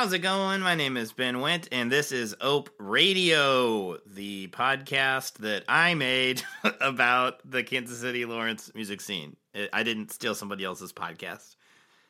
[0.00, 0.62] How's it going?
[0.62, 6.42] My name is Ben Went, and this is Ope Radio, the podcast that I made
[6.80, 9.36] about the Kansas City Lawrence music scene.
[9.74, 11.54] I didn't steal somebody else's podcast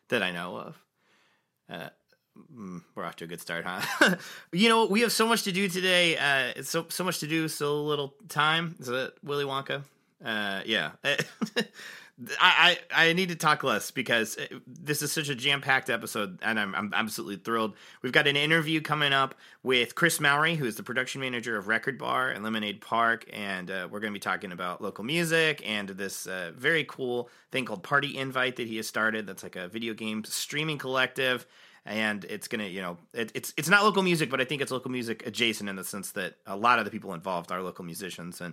[0.09, 0.85] that I know of.
[1.69, 1.89] Uh,
[2.57, 4.15] mm, we're off to a good start, huh?
[4.53, 6.17] you know, we have so much to do today.
[6.17, 8.77] Uh, it's so so much to do, so little time.
[8.79, 9.83] Is it Willy Wonka?
[10.25, 10.93] Uh, yeah.
[12.41, 15.89] I, I, I need to talk less because uh, this is such a jam packed
[15.89, 17.75] episode, and I'm, I'm absolutely thrilled.
[18.03, 21.69] We've got an interview coming up with Chris Mowry, who is the production manager of
[21.69, 25.63] Record Bar and Lemonade Park, and uh, we're going to be talking about local music
[25.67, 29.27] and this uh, very cool thing called Party Invite that he has started.
[29.27, 31.47] That's like a video game streaming collective,
[31.87, 34.71] and it's gonna, you know, it, it's it's not local music, but I think it's
[34.71, 37.85] local music adjacent in the sense that a lot of the people involved are local
[37.85, 38.53] musicians, and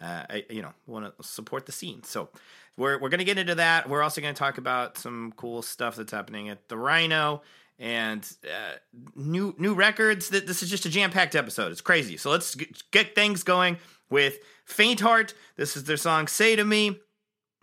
[0.00, 2.02] uh, you know, want to support the scene.
[2.04, 2.28] So
[2.76, 3.88] we're we're gonna get into that.
[3.88, 7.42] We're also gonna talk about some cool stuff that's happening at the Rhino
[7.78, 8.76] and uh,
[9.14, 10.30] new new records.
[10.30, 11.72] That this is just a jam packed episode.
[11.72, 12.16] It's crazy.
[12.16, 12.54] So let's
[12.90, 13.78] get things going
[14.10, 15.34] with Faint Heart.
[15.56, 16.98] This is their song "Say to Me."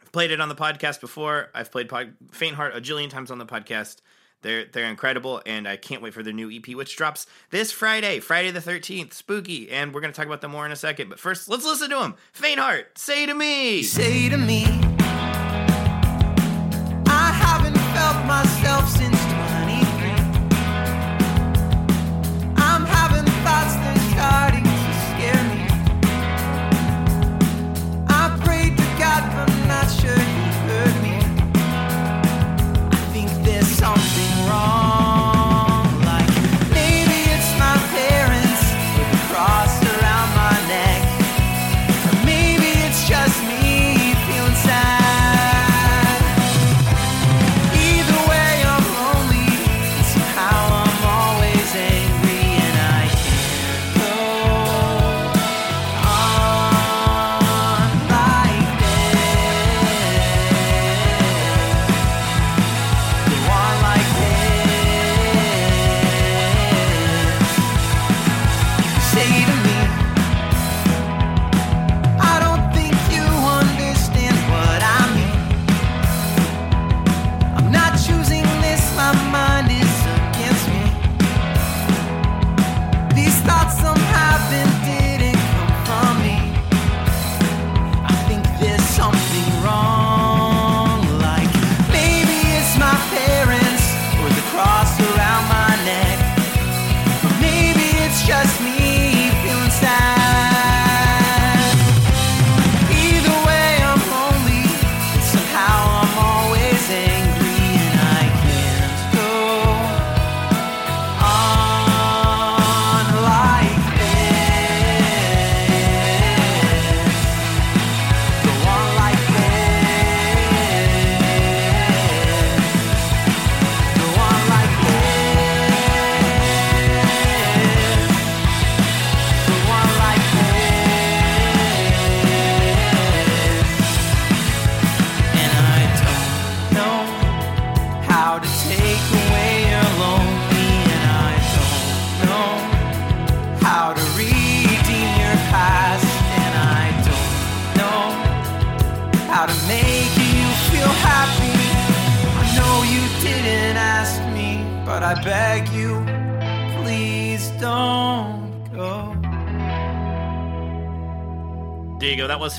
[0.02, 1.50] I've played it on the podcast before.
[1.53, 4.02] I've played pod- Faint Heart a jillion times on the podcast.
[4.45, 8.19] They're they're incredible, and I can't wait for their new EP, which drops this Friday,
[8.19, 9.11] Friday the thirteenth.
[9.11, 11.09] Spooky, and we're gonna talk about them more in a second.
[11.09, 12.13] But first, let's listen to them.
[12.31, 14.66] Faint Heart, say to me, say to me,
[17.07, 19.14] I haven't felt myself since.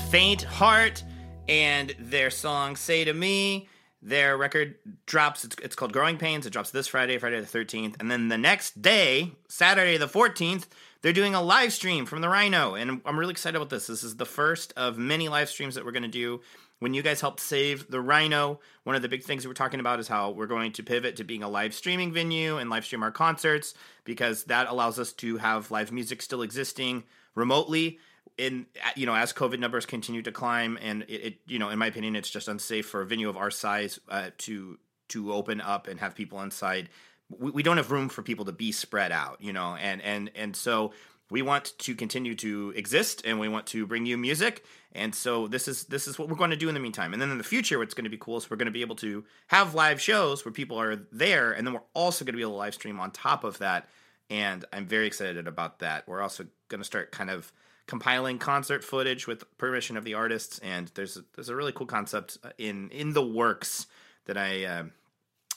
[0.01, 1.03] Faint Heart
[1.49, 3.67] and their song Say to Me.
[4.03, 4.75] Their record
[5.07, 6.45] drops, it's, it's called Growing Pains.
[6.45, 7.95] It drops this Friday, Friday the 13th.
[7.99, 10.67] And then the next day, Saturday the 14th,
[11.01, 12.75] they're doing a live stream from the Rhino.
[12.75, 13.87] And I'm really excited about this.
[13.87, 16.41] This is the first of many live streams that we're going to do.
[16.79, 19.99] When you guys helped save the Rhino, one of the big things we're talking about
[19.99, 23.01] is how we're going to pivot to being a live streaming venue and live stream
[23.01, 27.03] our concerts because that allows us to have live music still existing
[27.33, 27.99] remotely
[28.37, 28.65] in
[28.95, 31.87] you know as COVID numbers continue to climb, and it, it, you know in my
[31.87, 34.77] opinion it's just unsafe for a venue of our size uh, to
[35.09, 36.89] to open up and have people inside.
[37.29, 40.31] We, we don't have room for people to be spread out, you know, and and
[40.35, 40.93] and so
[41.29, 44.63] we want to continue to exist and we want to bring you music.
[44.93, 47.13] And so this is this is what we're going to do in the meantime.
[47.13, 48.81] And then in the future what's going to be cool is we're going to be
[48.81, 52.37] able to have live shows where people are there and then we're also going to
[52.37, 53.87] be able to live stream on top of that.
[54.29, 56.07] And i'm very excited about that.
[56.07, 57.51] We're also going to start kind of
[57.87, 61.87] compiling concert footage with permission of the artists, and there's a, there's a really cool
[61.87, 63.87] concept uh, in in the works
[64.25, 64.83] that I uh,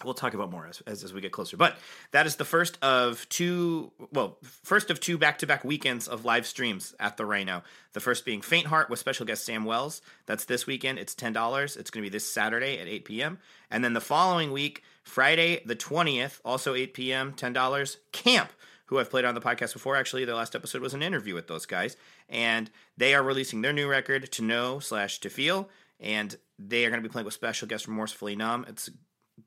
[0.05, 1.57] we'll talk about more as, as, as we get closer.
[1.57, 1.77] But
[2.13, 6.25] that is the first of two, well, first of two back to back weekends of
[6.25, 7.63] live streams at the Rhino.
[7.93, 10.03] The first being Faint Heart with special guest Sam Wells.
[10.27, 10.99] That's this weekend.
[10.99, 11.77] It's ten dollars.
[11.77, 13.39] It's going to be this Saturday at eight p.m.
[13.71, 17.33] And then the following week, Friday the twentieth, also eight p.m.
[17.33, 17.99] Ten dollars.
[18.13, 18.53] Camp
[18.87, 19.95] who I've played on the podcast before.
[19.95, 21.97] Actually, the last episode was an interview with those guys,
[22.29, 25.69] and they are releasing their new record, To Know slash To Feel,
[26.01, 28.67] and they are going to be playing with special guest Remorsefully Numb.
[28.69, 28.91] It's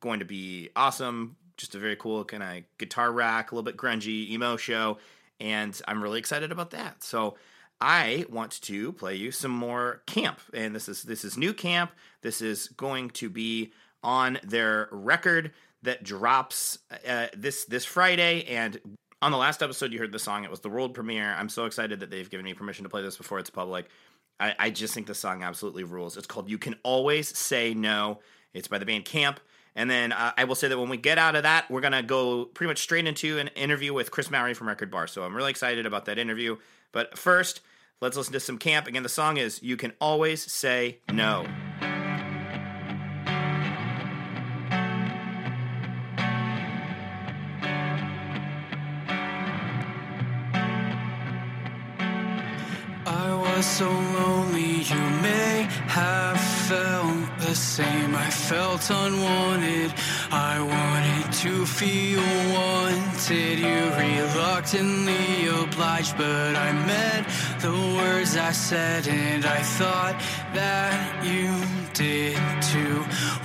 [0.03, 1.35] going to be awesome.
[1.57, 4.99] Just a very cool kind of guitar rack, a little bit grungy emo show,
[5.39, 7.01] and I'm really excited about that.
[7.01, 7.35] So.
[7.81, 11.91] I want to play you some more camp, and this is this is new camp.
[12.21, 15.51] This is going to be on their record
[15.81, 18.79] that drops uh, this this Friday, and
[19.21, 20.45] on the last episode you heard the song.
[20.45, 21.33] It was the world premiere.
[21.33, 23.87] I'm so excited that they've given me permission to play this before it's public.
[24.39, 26.15] I, I just think the song absolutely rules.
[26.15, 28.19] It's called "You Can Always Say No."
[28.53, 29.41] It's by the band Camp.
[29.75, 31.93] And then uh, I will say that when we get out of that, we're going
[31.93, 35.07] to go pretty much straight into an interview with Chris Mowry from Record Bar.
[35.07, 36.57] So I'm really excited about that interview.
[36.91, 37.61] But first,
[37.99, 38.87] let's listen to some Camp.
[38.87, 41.47] Again, the song is You Can Always Say No.
[53.05, 57.22] I was so lonely, you may have felt
[57.53, 58.15] the same.
[58.15, 59.93] I felt unwanted,
[60.31, 63.59] I wanted to feel wanted.
[63.59, 67.27] You reluctantly obliged, but I meant
[67.61, 70.15] the words I said, and I thought
[70.55, 71.51] that you
[71.93, 72.41] did
[72.71, 72.97] too.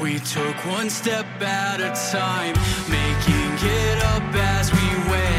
[0.02, 2.54] We took one step at a time,
[2.88, 3.52] making
[3.84, 4.26] it up
[4.56, 5.37] as we went.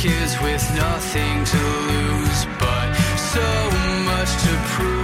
[0.00, 3.42] Kids with nothing to lose, but so
[4.06, 4.97] much to prove.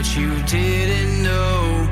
[0.00, 1.86] But you didn't know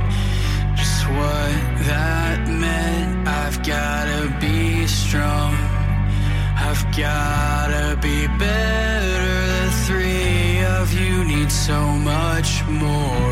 [0.75, 1.57] just what
[1.91, 3.29] that meant.
[3.29, 5.53] I've gotta be strong,
[6.57, 9.31] I've gotta be better.
[9.53, 13.28] The three of you need so much more.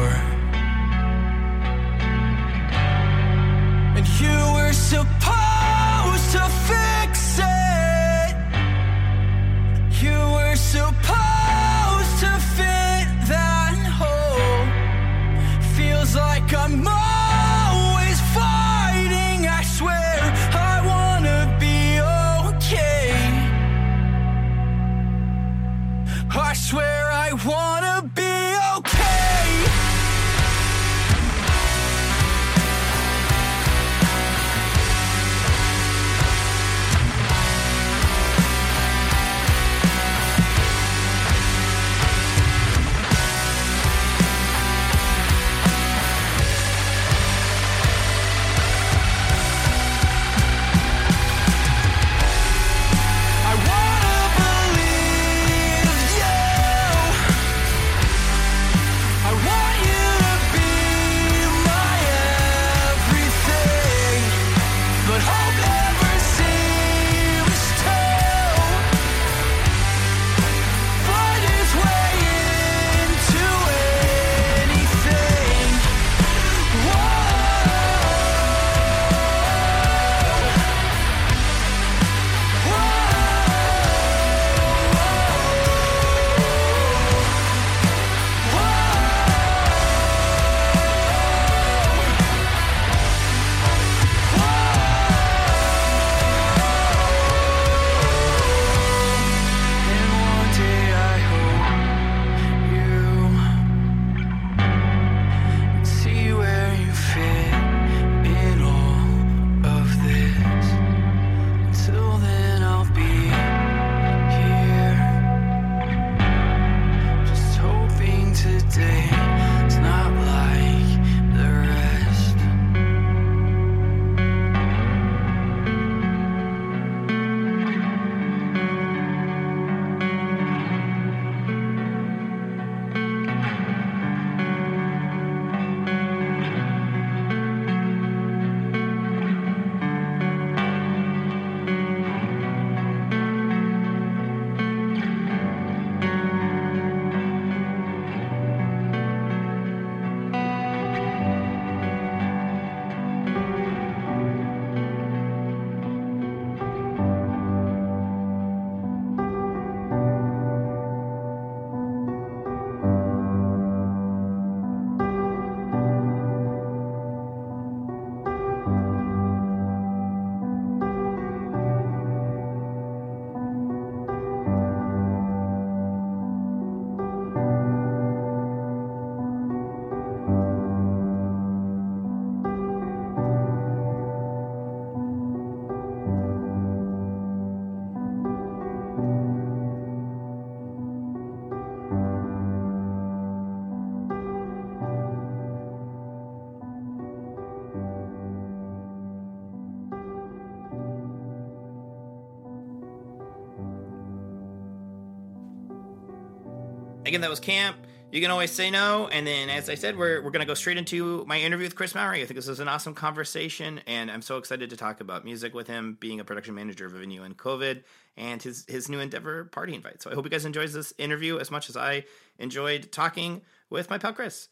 [207.17, 207.79] Again, that was Camp.
[208.13, 209.09] You can always say no.
[209.09, 211.75] And then, as I said, we're, we're going to go straight into my interview with
[211.75, 212.21] Chris Mowry.
[212.21, 215.55] I think this was an awesome conversation, and I'm so excited to talk about music
[215.55, 217.85] with him, being a production manager of a venue in COVID,
[218.19, 220.03] and his, his new endeavor, Party Invite.
[220.03, 222.05] So I hope you guys enjoys this interview as much as I
[222.39, 224.49] enjoyed talking with my pal Chris.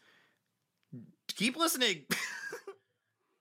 [1.37, 2.05] Keep listening.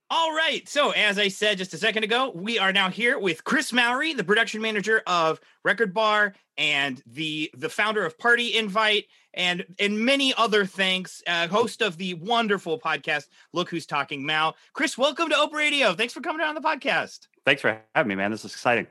[0.09, 0.67] All right.
[0.67, 4.13] So, as I said just a second ago, we are now here with Chris Mowry,
[4.13, 9.97] the production manager of Record Bar and the the founder of Party Invite and and
[9.99, 14.55] many other things, uh, host of the wonderful podcast Look Who's Talking Mal.
[14.73, 15.93] Chris, welcome to Open Radio.
[15.93, 17.27] Thanks for coming on the podcast.
[17.45, 18.29] Thanks for having me, man.
[18.29, 18.87] This is exciting.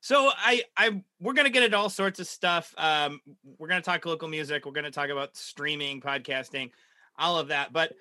[0.00, 2.72] So I I we're gonna get into all sorts of stuff.
[2.78, 3.20] Um,
[3.58, 4.66] we're gonna talk local music.
[4.66, 6.70] We're gonna talk about streaming, podcasting,
[7.18, 7.72] all of that.
[7.72, 7.94] But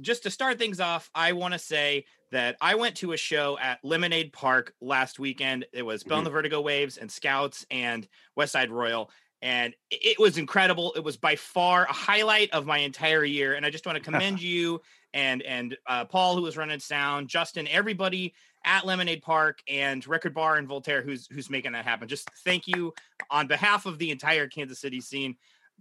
[0.00, 3.58] just to start things off, I want to say that I went to a show
[3.60, 5.66] at Lemonade Park last weekend.
[5.72, 8.06] It was Bell and the Vertigo Waves and Scouts and
[8.36, 9.10] West Side Royal.
[9.40, 10.92] And it- it was incredible.
[10.94, 13.54] It was by far a highlight of my entire year.
[13.54, 14.80] And I just want to commend you
[15.14, 20.34] and and uh, Paul, who was running sound, Justin, everybody at Lemonade Park and Record
[20.34, 22.08] Bar and Voltaire, who's who's making that happen.
[22.08, 22.92] Just thank you
[23.30, 25.36] on behalf of the entire Kansas City scene.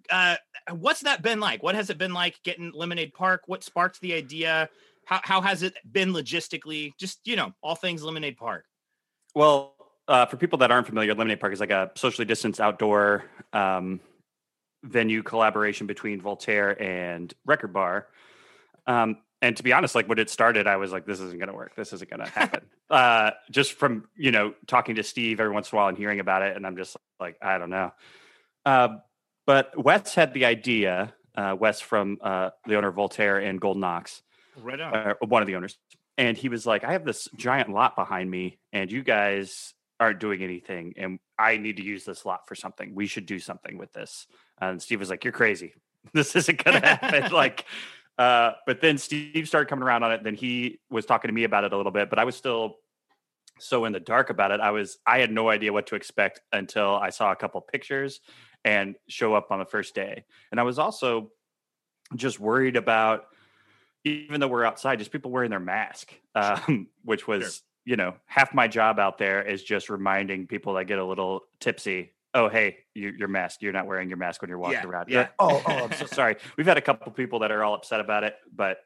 [0.09, 0.35] Uh,
[0.71, 1.63] what's that been like?
[1.63, 3.43] What has it been like getting Lemonade Park?
[3.47, 4.69] What sparked the idea?
[5.05, 6.93] How how has it been logistically?
[6.97, 8.65] Just you know, all things Lemonade Park.
[9.35, 9.75] Well,
[10.07, 13.99] uh, for people that aren't familiar, Lemonade Park is like a socially distanced outdoor um,
[14.83, 18.07] venue collaboration between Voltaire and Record Bar.
[18.85, 21.49] Um, and to be honest, like when it started, I was like, "This isn't going
[21.49, 21.75] to work.
[21.75, 25.71] This isn't going to happen." uh, just from you know talking to Steve every once
[25.71, 27.93] in a while and hearing about it, and I'm just like, I don't know.
[28.65, 28.97] Uh,
[29.47, 31.15] but Wes had the idea.
[31.35, 34.21] Uh, Wes from uh, the owner of Voltaire and Golden Ox,
[34.61, 34.93] Right on.
[34.93, 35.77] uh, one of the owners,
[36.17, 40.19] and he was like, "I have this giant lot behind me, and you guys aren't
[40.19, 42.93] doing anything, and I need to use this lot for something.
[42.93, 44.27] We should do something with this."
[44.59, 45.73] And Steve was like, "You're crazy.
[46.13, 47.65] This isn't going to happen." like,
[48.17, 50.23] uh, but then Steve started coming around on it.
[50.23, 52.77] Then he was talking to me about it a little bit, but I was still
[53.59, 54.59] so in the dark about it.
[54.59, 58.21] I was I had no idea what to expect until I saw a couple pictures
[58.67, 60.25] and show up on the first day.
[60.51, 61.31] And I was also
[62.15, 63.25] just worried about
[64.03, 67.51] even though we're outside, just people wearing their mask, um, which was, Sure.
[67.85, 71.43] you know, half my job out there is just reminding people that get a little
[71.59, 72.13] tipsy.
[72.33, 73.61] Oh, hey, you, your mask.
[73.61, 75.05] You're not wearing your mask when you're walking Yeah, around.
[75.09, 75.27] yeah.
[75.39, 76.35] Oh, oh, I'm so sorry.
[76.57, 78.77] We've had a couple people that are all upset about it, but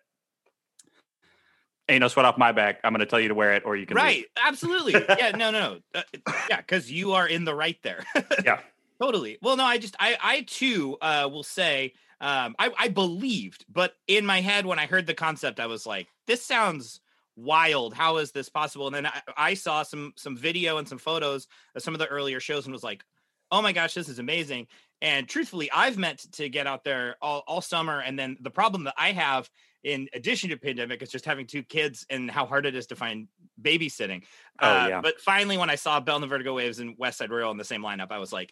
[1.89, 2.79] ain't no sweat off my back.
[2.83, 4.03] I'm going to tell you to wear it, or you can leave.
[4.05, 4.25] Right.
[4.47, 4.93] Absolutely.
[4.93, 5.31] Yeah.
[5.35, 5.51] No.
[5.51, 5.79] No.
[5.93, 6.01] no.
[6.25, 6.57] Uh, yeah.
[6.57, 8.05] Because you are in the right there.
[8.45, 8.59] Yeah.
[9.01, 9.37] Totally.
[9.41, 9.63] Well, no.
[9.63, 14.41] I just I I too uh, will say um, I I believed, but in my
[14.41, 17.01] head when I heard the concept, I was like, this sounds
[17.35, 17.95] wild.
[17.95, 18.85] How is this possible?
[18.87, 22.07] And then I, I saw some some video and some photos of some of the
[22.07, 23.03] earlier shows and was like,
[23.51, 24.67] oh my gosh, this is amazing.
[25.01, 28.01] And truthfully, I've meant to get out there all, all summer.
[28.01, 29.49] And then the problem that I have,
[29.83, 32.95] in addition to pandemic, is just having two kids and how hard it is to
[32.95, 33.27] find
[33.59, 34.21] babysitting.
[34.61, 35.01] Oh, Uh, yeah.
[35.01, 37.57] But finally, when I saw Bell and the Vertigo Waves and West Side Royal in
[37.57, 38.51] the same lineup, I was like,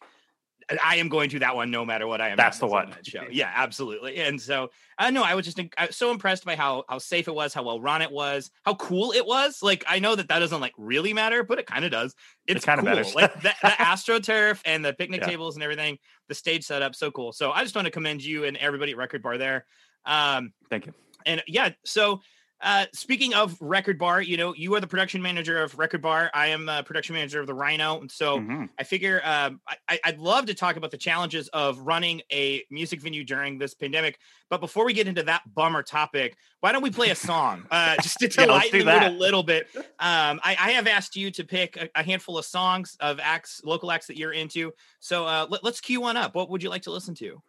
[0.83, 2.37] I am going to that one no matter what I am.
[2.37, 2.91] That's the one.
[2.91, 3.23] That show.
[3.31, 4.17] Yeah, absolutely.
[4.17, 7.27] And so I know I was just I was so impressed by how how safe
[7.27, 9.63] it was, how well run it was, how cool it was.
[9.63, 12.13] Like I know that that doesn't like really matter, but it kind of does.
[12.45, 12.89] It's kinda cool.
[12.89, 13.15] matters.
[13.15, 15.27] like the, the astroturf and the picnic Yeah.
[15.27, 17.31] tables and everything, the stage setup, so cool.
[17.33, 19.65] So I just want to commend you and everybody at Record Bar there.
[20.05, 20.93] Um, Thank you.
[21.25, 22.21] and yeah, so
[22.61, 26.29] uh, speaking of Record Bar, you know, you are the production manager of Record Bar.
[26.33, 28.01] I am a production manager of the Rhino.
[28.01, 28.69] And so Mhm.
[28.77, 32.99] I figure um, I- I'd love to talk about the challenges of running a music
[33.01, 34.19] venue during this pandemic.
[34.49, 37.95] But before we get into that bummer topic, why don't we play a song uh,
[38.01, 39.67] just to, Yeah, lighten the mood a little bit?
[39.75, 43.61] Um, I, I have asked you to pick a, a handful of songs of acts,
[43.63, 44.73] local acts that you're into.
[44.99, 46.35] So uh, let, let's cue one up.
[46.35, 47.41] What would you like to listen to?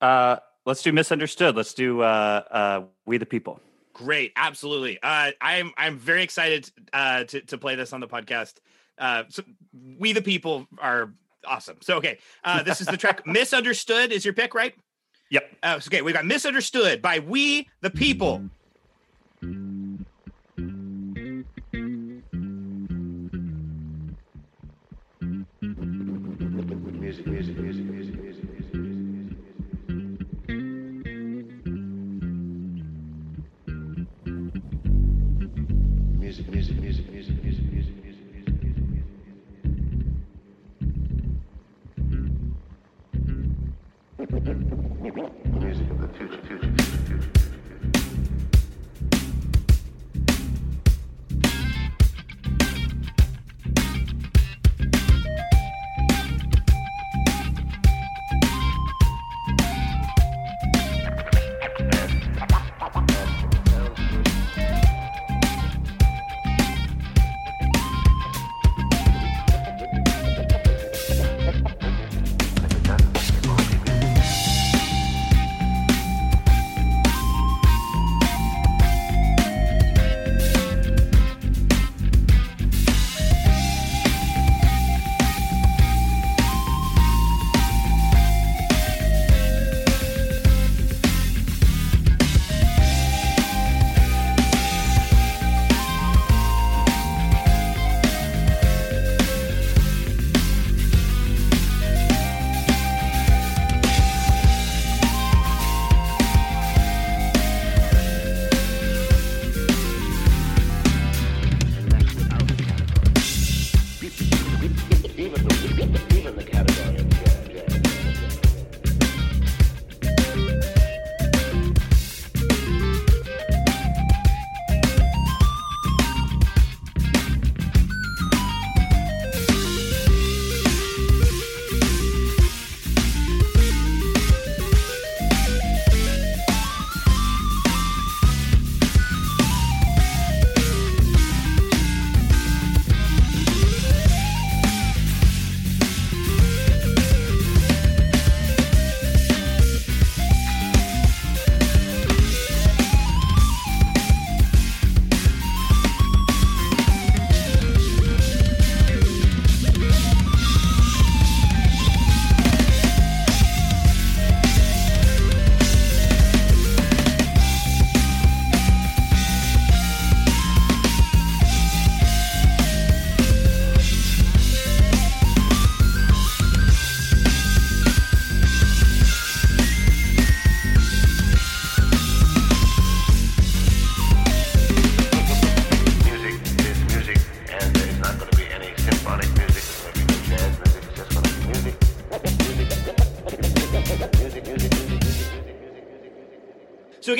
[0.00, 1.56] Uh, let's do misunderstood.
[1.56, 3.60] Let's do uh, uh, we the people.
[3.98, 4.98] Great, absolutely.
[5.02, 8.54] Uh, I'm I'm very excited uh, to to play this on the podcast.
[8.96, 9.42] Uh, so
[9.98, 11.12] we the people are
[11.44, 11.78] awesome.
[11.80, 14.72] So okay, uh, this is the track "Misunderstood" is your pick, right?
[15.30, 15.56] Yep.
[15.64, 18.48] Uh, okay, we got "Misunderstood" by We the People.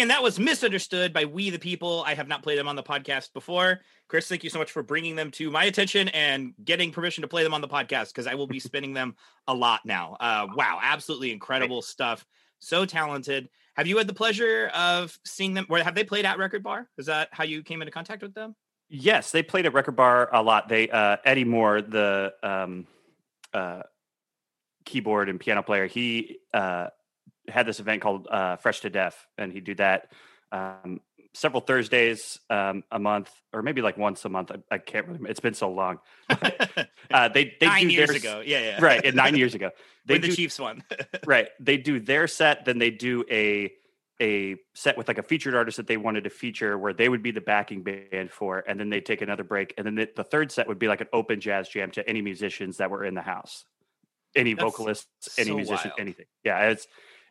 [0.09, 2.03] Again, that was misunderstood by we the people.
[2.07, 3.81] I have not played them on the podcast before.
[4.09, 7.29] Chris, thank you so much for bringing them to my attention and getting permission to
[7.29, 9.17] play them on the podcast because I will be spinning them
[9.49, 10.17] a lot now.
[10.19, 12.25] Uh, wow, absolutely incredible stuff.
[12.59, 13.51] So talented.
[13.77, 15.67] Have you had the pleasure of seeing them?
[15.69, 16.89] Or have they played at Record Bar?
[16.97, 18.57] Is that how you came into contact with them?
[18.89, 20.69] Yes, they played at Record Bar a lot.
[20.69, 22.87] They uh, Eddie Moore, the um,
[23.53, 23.83] uh,
[24.87, 26.89] keyboard and piano player, he uh,
[27.51, 30.13] had this event called uh, Fresh to Death, and he'd do that
[30.53, 31.01] um,
[31.35, 34.51] several Thursdays um, a month, or maybe like once a month.
[34.51, 35.29] I, I can't remember.
[35.29, 35.99] It's been so long.
[37.11, 38.43] uh, they they Nine do years their- ago.
[38.45, 38.79] Yeah, yeah.
[38.85, 39.05] right?
[39.05, 39.71] And nine years ago,
[40.07, 40.83] they When the do Chiefs won.
[41.27, 43.71] right they do their set then they do a
[44.21, 47.23] a set with like a featured artist that they wanted to feature where they would
[47.23, 50.25] be the backing band for and then they take another break and then the, the
[50.25, 53.15] third set would be like an open jazz jam to any musicians that were in
[53.15, 53.65] the house
[54.35, 56.01] any That's vocalists any so musician wild.
[56.01, 56.87] anything yeah it's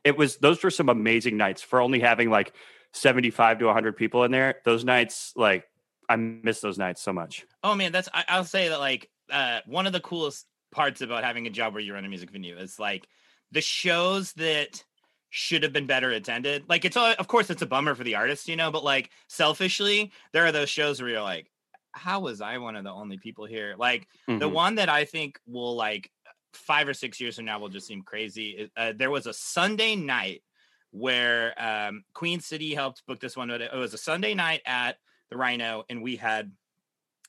[0.07, 2.53] it was those were some amazing nights for only having like
[2.93, 5.65] 75 to 100 people in there those nights like
[6.09, 9.61] i miss those nights so much Oh man, that's I, I'll say that like uh
[9.65, 12.57] one of the coolest parts about having a job where you run a music venue
[12.57, 13.07] is like
[13.51, 14.83] the shows that
[15.29, 16.69] should have been better attended.
[16.69, 19.09] Like it's all, of course it's a bummer for the artist, you know, but like
[19.27, 21.51] selfishly, there are those shows where you're like,
[21.91, 23.75] how was I one of the only people here?
[23.77, 24.07] Like
[24.39, 24.53] the Mhm.
[24.53, 26.11] one that I think will like
[26.57, 28.69] five or six years from now will just seem crazy.
[28.75, 30.43] Uh, there was a Sunday night
[30.91, 34.97] where um, Queen City helped book this one, but it was a Sunday night at
[35.29, 36.51] the Rhino, and we had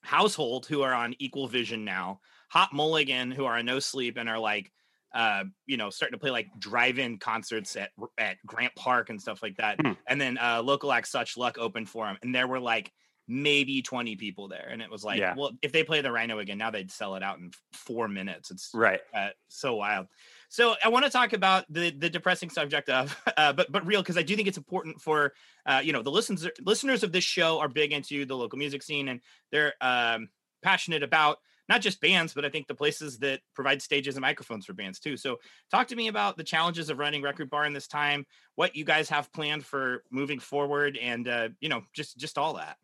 [0.02, 4.28] Household who are on Equal Vision now, Hot Mulligan who are on No Sleep and
[4.28, 4.70] are like,
[5.14, 9.42] uh, you know, starting to play like drive-in concerts at at Grant Park and stuff
[9.42, 9.92] like that, Hmm.
[10.06, 12.92] and then uh, local act Such Luck opened for them, and there were like
[13.28, 15.34] maybe 20 people there and it was like Yeah.
[15.36, 18.50] well if they play the rhino again now they'd sell it out in four minutes
[18.50, 20.06] it's right uh, so wild.
[20.50, 24.00] So I want to talk about the the depressing subject of, uh, but but real
[24.00, 25.34] because I do think it's important for
[25.66, 28.82] uh, you know the listeners listeners of this show are big into the local music
[28.82, 29.20] scene and
[29.52, 30.28] they're um,
[30.62, 31.38] passionate about
[31.68, 34.98] not just bands but I think the places that provide stages and microphones for bands
[34.98, 35.18] too.
[35.18, 35.38] So
[35.70, 38.84] talk to me about the challenges of running Record Bar in this time, what you
[38.84, 42.78] guys have planned for moving forward, and uh, you know just just all that.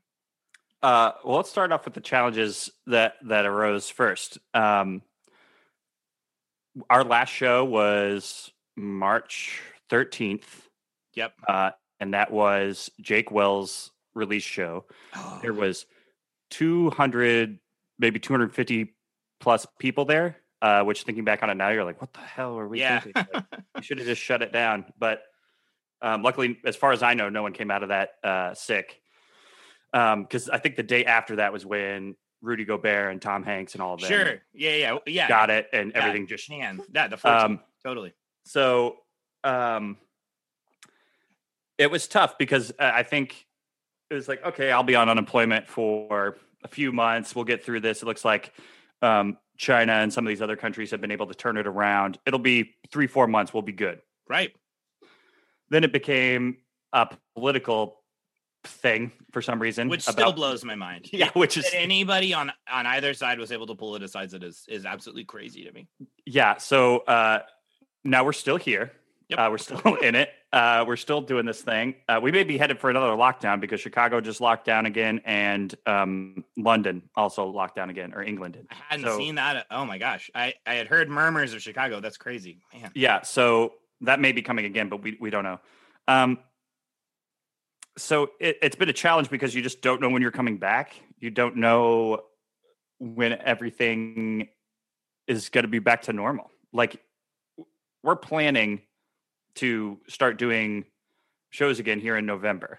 [0.85, 4.37] Uh, well, let's start off with the challenges that that arose first.
[4.53, 5.01] Um,
[6.91, 10.69] our last show was March thirteenth,
[11.15, 11.33] Yep.
[11.49, 11.71] uh,
[12.01, 14.85] and that was Jake Wells' release show.
[15.41, 15.87] There was
[16.51, 17.61] two hundred,
[17.99, 18.95] maybe two hundred fifty
[19.41, 20.37] plus people there.
[20.61, 23.01] Uh, which, thinking back on it now, you're like, "What the hell are we yeah.
[23.01, 23.45] thinking?" Like,
[23.77, 24.85] we should have just shut it down.
[24.99, 25.23] But
[26.03, 29.01] um, luckily, as far as I know, no one came out of that uh, sick.
[29.95, 33.83] Because I think the day after that was when Rudy Gobert and Tom Hanks and
[33.83, 34.43] all of them sure.
[34.53, 34.77] Yeah.
[34.77, 34.99] Yeah.
[35.07, 35.29] Yeah.
[35.29, 35.99] got it, and Yeah.
[35.99, 38.13] everything just Man, that the 14th, um, totally.
[38.45, 38.97] so
[39.45, 39.97] um,
[41.79, 43.47] it was tough because I think
[44.11, 47.35] it was like, okay, I'll be on unemployment for a few months.
[47.35, 48.03] We'll get through this.
[48.03, 48.53] It looks like
[49.03, 52.19] um, China and some of these other countries have been able to turn it around.
[52.27, 53.53] It'll be three, four months.
[53.55, 54.01] We'll be good.
[54.29, 54.53] Right.
[55.71, 56.59] Then it became
[56.93, 58.03] a political
[58.67, 61.09] thing for some reason, Which still blows my mind.
[61.13, 64.65] Yeah, which is That anybody on on either side was able to politicize it is
[64.69, 65.87] is absolutely crazy to me.
[66.27, 66.57] yeah.
[66.59, 67.41] So uh,
[68.05, 68.93] now we're still here.
[69.29, 69.39] Yep.
[69.39, 70.31] Uh, we're still in it.
[70.53, 71.95] Uh, we're still doing this thing.
[72.09, 75.75] Uh, we may be headed for another lockdown because Chicago just locked down again, and
[75.87, 78.67] um, London also locked down again, or England did.
[78.71, 79.67] I hadn't So- seen that.
[79.71, 80.31] Oh my gosh.
[80.35, 82.01] I, I had heard murmurs of Chicago.
[82.01, 82.59] That's crazy.
[82.73, 82.91] Man.
[82.95, 83.73] Yeah, so
[84.03, 85.59] that may be coming again, but we we don't know.
[86.07, 86.39] Um,
[87.97, 90.95] so it, it's been a challenge because you just don't know when you're coming back.
[91.19, 92.23] You don't know
[92.99, 94.49] when everything
[95.27, 96.51] is going to be back to normal.
[96.73, 97.01] Like
[98.03, 98.83] we're planning
[99.57, 100.85] to start doing
[101.51, 102.79] shows again here in November.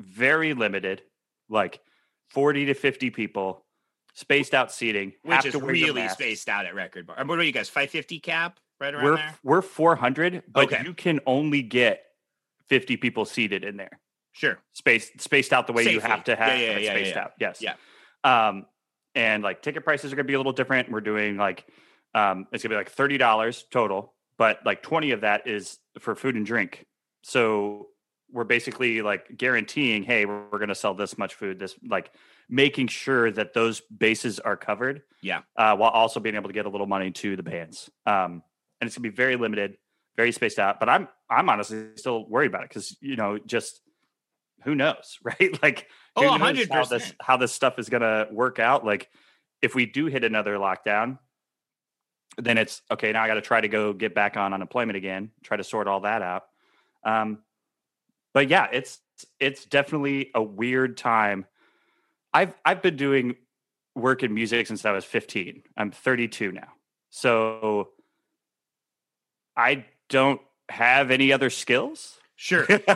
[0.00, 1.02] Very limited,
[1.48, 1.80] like
[2.30, 3.64] 40 to 50 people,
[4.14, 5.12] spaced out seating.
[5.22, 7.16] Which have is to wear your really spaced out at record bar.
[7.24, 7.68] What are you guys?
[7.68, 8.58] 550 cap?
[8.78, 9.34] Right around we're there?
[9.42, 10.82] we're 400 but Okay.
[10.84, 12.02] you can only get
[12.66, 13.98] 50 people seated in there
[14.36, 14.58] Sure.
[14.74, 17.22] spaced spaced out the way you have to have yeah, it yeah, spaced yeah.
[17.22, 17.74] out yes Yeah.
[18.24, 18.66] um
[19.14, 21.64] and like ticket prices are going to be a little different we're doing like
[22.14, 26.14] um it's going to be like $30 total but like 20 of that is for
[26.14, 26.84] food and drink
[27.22, 27.88] so
[28.30, 32.10] we're basically like guaranteeing hey we're, we're going to sell this much food this like
[32.48, 35.40] making sure that those bases are covered Yeah.
[35.56, 38.42] uh, while also being able to get a little money to the bands um
[38.80, 39.78] and it's going to be very limited
[40.16, 43.80] very spaced out but i'm i'm honestly still worried about it because you know just
[44.66, 46.72] who knows right like Oh, who knows 100%.
[46.72, 49.08] how this how this stuff is going to work out like
[49.62, 51.18] if we do hit another lockdown
[52.36, 55.30] then it's okay now i got to try to go get back on unemployment again
[55.42, 56.44] try to sort all that out
[57.04, 57.38] um
[58.34, 59.00] but yeah it's
[59.40, 61.46] it's definitely a weird time.
[62.32, 63.36] I've I've been doing
[63.94, 65.62] work in music since I was 15.
[65.76, 66.68] I'm 32 now.
[67.10, 67.90] So
[69.56, 72.18] I don't have any other skills.
[72.36, 72.66] Sure.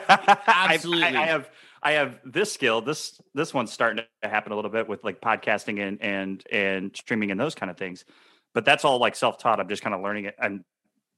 [0.46, 1.04] Absolutely.
[1.04, 1.50] I, I have
[1.82, 2.82] I have this skill.
[2.82, 6.96] This this one's starting to happen a little bit with like podcasting and and and
[6.96, 8.04] streaming and those kind of things.
[8.52, 9.60] But that's all like self taught.
[9.60, 10.64] I'm just kind of learning it and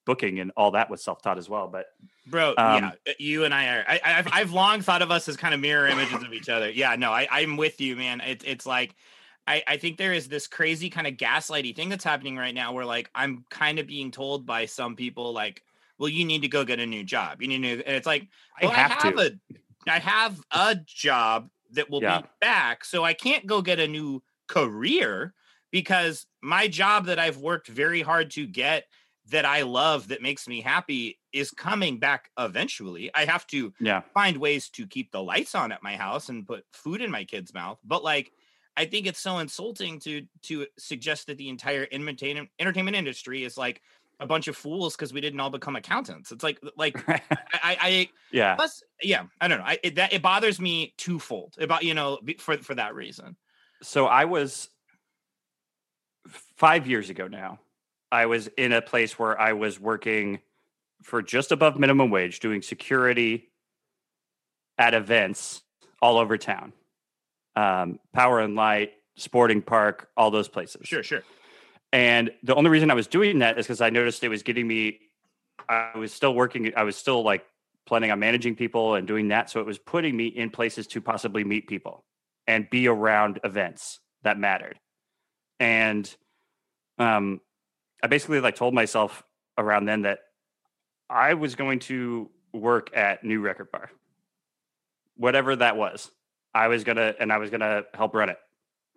[0.04, 1.68] booking and all that was self taught as well.
[1.68, 1.86] But
[2.26, 3.84] Bro, Um, yeah, you and I are.
[3.88, 6.70] I, I've, I've long thought of us as kind of mirror images of each other.
[6.70, 8.20] Yeah, no, I, I'm with you, man.
[8.20, 8.94] It's it's like,
[9.46, 12.72] I, I think there is this crazy kind of gaslighty thing that's happening right now,
[12.72, 15.64] where like I'm kind of being told by some people, like,
[15.98, 17.42] well, you need to go get a new job.
[17.42, 18.28] You need to, and it's like,
[18.60, 19.18] I well, have, I have to.
[19.18, 22.20] a, I have a job that will Yeah.
[22.20, 25.34] be back, so I can't go get a new career
[25.70, 28.84] because my job that I've worked very hard to get
[29.26, 33.10] that I love that makes me happy is coming back eventually.
[33.14, 34.02] I have to yeah.
[34.12, 37.24] find ways to keep the lights on at my house and put food in my
[37.24, 37.78] kid's mouth.
[37.84, 38.32] But like
[38.76, 43.56] I think it's so insulting to to suggest that the entire entertainment entertainment industry is
[43.56, 43.82] like
[44.22, 46.32] a bunch of fools because we didn't all become accountants.
[46.32, 47.20] It's like like I,
[47.52, 48.54] I, I yeah.
[48.54, 52.18] plus yeah I don't know I it, that it bothers me twofold about you know
[52.38, 53.36] for for that reason.
[53.82, 54.68] So I was
[56.56, 57.58] five years ago now.
[58.10, 60.40] I was in a place where I was working
[61.02, 63.50] for just above minimum wage, doing security
[64.78, 65.62] at events
[66.00, 66.72] all over town,
[67.56, 70.86] um, Power and Light, Sporting Park, all those places.
[70.86, 71.22] Sure, sure.
[71.92, 74.66] And the only reason I was doing that is because I noticed it was getting
[74.66, 75.00] me.
[75.68, 76.72] I was still working.
[76.74, 77.44] I was still like
[77.86, 79.50] planning on managing people and doing that.
[79.50, 82.04] So it was putting me in places to possibly meet people
[82.46, 84.78] and be around events that mattered.
[85.60, 86.12] And
[86.98, 87.40] um,
[88.02, 89.22] I basically like told myself
[89.58, 90.20] around then that
[91.10, 93.90] I was going to work at New Record Bar,
[95.16, 96.10] whatever that was.
[96.54, 98.38] I was gonna, and I was gonna help run it.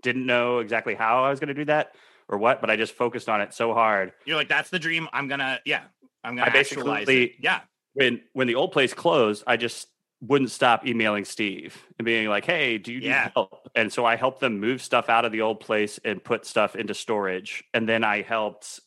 [0.02, 1.94] Didn't know exactly how I was gonna do that
[2.30, 4.14] or what, but I just focused on it so hard.
[4.26, 5.08] You're like that's the dream.
[5.14, 5.84] I'm gonna yeah.
[6.24, 7.62] I'm gonna I basically- Yeah.
[7.94, 9.88] when when the old place closed, I just
[10.22, 14.16] wouldn't stop emailing Steve and being like, "Hey, do you need help?" And so I
[14.16, 17.64] helped them move stuff out of the old place and put stuff into storage.
[17.74, 18.80] And then I helped.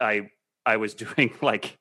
[0.00, 0.30] I
[0.66, 1.78] I was doing like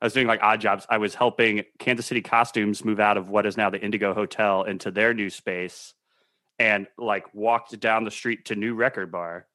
[0.00, 0.86] I was doing like odd jobs.
[0.88, 4.62] I was helping Kansas City Costumes move out of what is now the Indigo Hotel
[4.62, 5.94] into their new space,
[6.58, 9.46] and like walked down the street to New Record Bar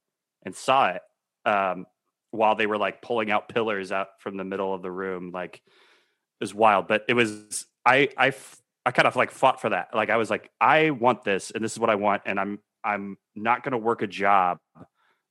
[0.43, 1.01] and saw it
[1.45, 1.85] um,
[2.31, 5.31] while they were like pulling out pillars out from the middle of the room.
[5.31, 9.61] Like it was wild, but it was I I f- I kind of like fought
[9.61, 9.89] for that.
[9.93, 12.59] Like I was like I want this and this is what I want and I'm
[12.83, 14.57] I'm not going to work a job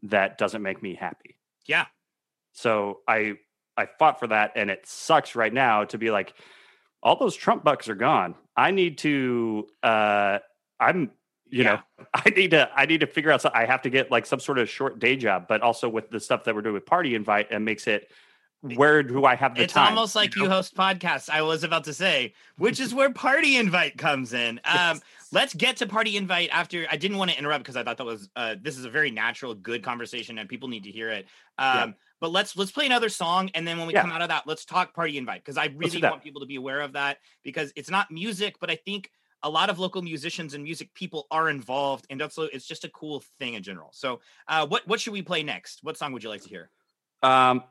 [0.04, 1.36] that doesn't make me happy.
[1.66, 1.86] Yeah.
[2.52, 3.34] So I
[3.76, 6.34] I fought for that and it sucks right now to be like
[7.02, 8.34] all those Trump bucks are gone.
[8.56, 10.38] I need to uh
[10.78, 11.10] I'm
[11.50, 11.80] you Yeah.
[11.98, 14.26] know I need to I need to figure out so I have to get like
[14.26, 16.86] some sort of short day job but also with the stuff that we're doing with
[16.86, 18.10] party invite and makes it
[18.62, 19.64] where do I have the time?
[19.64, 20.50] it's almost like you know?
[20.50, 21.30] host podcasts.
[21.30, 24.60] I was about to say, which is where Party Invite comes in.
[24.70, 25.00] Um,
[25.32, 26.86] let's get to Party Invite after.
[26.90, 29.10] I didn't want to interrupt because I thought that was uh, this is a very
[29.10, 31.26] natural, good conversation, and people need to hear it.
[31.56, 31.92] Um, Yeah.
[32.20, 34.02] But let's let's play another song, and then when we Yeah.
[34.02, 36.56] come out of that, let's talk Party Invite because I really want people to be
[36.56, 39.10] aware of that because it's not music, but I think
[39.42, 42.88] a lot of local musicians and music people are involved, and also it's just a
[42.90, 43.90] cool thing in general.
[43.92, 45.80] So, uh, what what should we play next?
[45.82, 46.70] What song would you like to hear?
[47.22, 47.62] Um,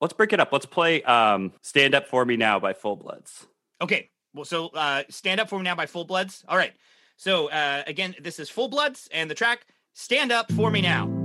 [0.00, 0.52] let's break it up.
[0.52, 3.46] Let's play um, "Stand Up for Me Now" by Full Bloods.
[3.80, 4.10] Okay.
[4.34, 6.44] Well, so uh, stand up for me now by Full Bloods.
[6.46, 6.74] All right.
[7.16, 11.15] So uh, again, this is Full Bloods and the track "Stand Up for Me Now."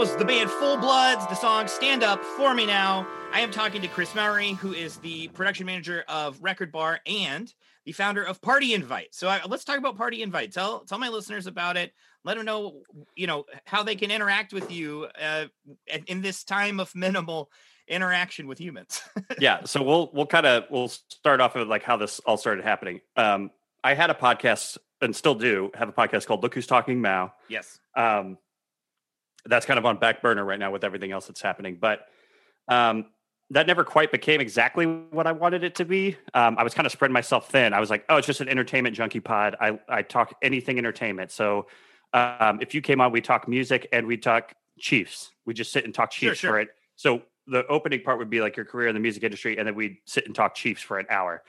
[0.00, 3.06] Was the band Full Bloods, the song Stand Up For Me Now.
[3.34, 7.52] I am talking to Chris Mowry, who is the production manager of Record Bar and
[7.84, 9.14] the founder of Party Invite.
[9.14, 10.52] So I, let's talk about Party Invite.
[10.52, 11.92] Tell tell my listeners about it.
[12.24, 12.80] Let them know,
[13.14, 15.48] you know, how they can interact with you uh,
[16.06, 17.50] in- this time of minimal
[17.86, 19.02] interaction with humans.
[19.38, 22.64] yeah so we'll we'll kind of we'll start off with like how this all started
[22.64, 23.50] happening um
[23.82, 27.34] i had a podcast and still do have a podcast called look who's talking now
[27.48, 27.80] yes.
[27.96, 28.38] um
[29.46, 31.78] that's kind of on back burner right now with everything else that's happening.
[31.80, 32.06] But
[32.68, 33.06] um
[33.52, 36.16] that never quite became exactly what i wanted it to be.
[36.34, 37.72] Um i was kind of spreading myself thin.
[37.72, 39.56] I was like oh it's just an entertainment junkie pod.
[39.60, 41.30] I i talk anything entertainment.
[41.30, 41.66] So
[42.12, 45.30] um if you came on we talk music and we talk chiefs.
[45.46, 46.50] We just sit and talk Sure, chiefs sure.
[46.52, 46.68] for it.
[46.96, 49.74] So the opening part would be like your career in the music industry and then
[49.74, 51.42] we'd sit and talk chiefs for an hour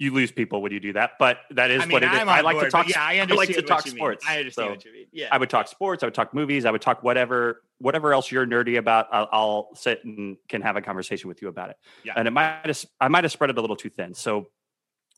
[0.00, 2.20] you lose people when you do that but that is I mean, what it is
[2.20, 3.98] i like board, to talk Yeah, I I like to talk you mean.
[3.98, 5.06] sports, I understand so what you mean.
[5.12, 5.28] Yeah.
[5.30, 6.02] I would talk sports.
[6.02, 6.64] I would talk movies.
[6.64, 9.08] I would talk whatever, whatever else you're nerdy about.
[9.12, 11.76] I'll, I'll sit and can have a conversation with you about it.
[12.02, 12.14] Yeah.
[12.16, 14.14] And it might have, I might have spread it a little too thin.
[14.14, 14.48] So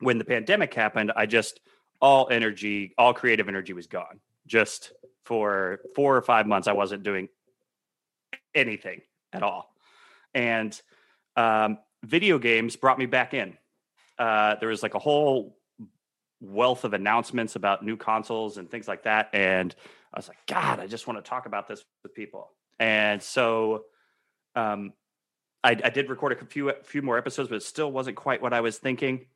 [0.01, 1.61] when the pandemic happened, I just
[2.01, 4.21] all energy, all creative energy was gone.
[4.47, 4.93] Just
[5.25, 7.29] for four or five months, I wasn't doing
[8.55, 9.03] anything
[9.33, 9.73] at all.
[10.35, 10.79] And
[11.37, 13.57] um, video games brought me back in.
[14.23, 15.59] Uh, there was like a whole
[16.41, 19.31] wealth of announcements about new consoles and things like that.
[19.33, 19.75] And
[20.15, 22.53] I was like, God, I just want to talk about this with people.
[22.79, 23.87] And so
[24.55, 24.93] um,
[25.65, 28.53] I, I did record a few few more episodes, but it still wasn't quite what
[28.53, 29.27] I was thinking.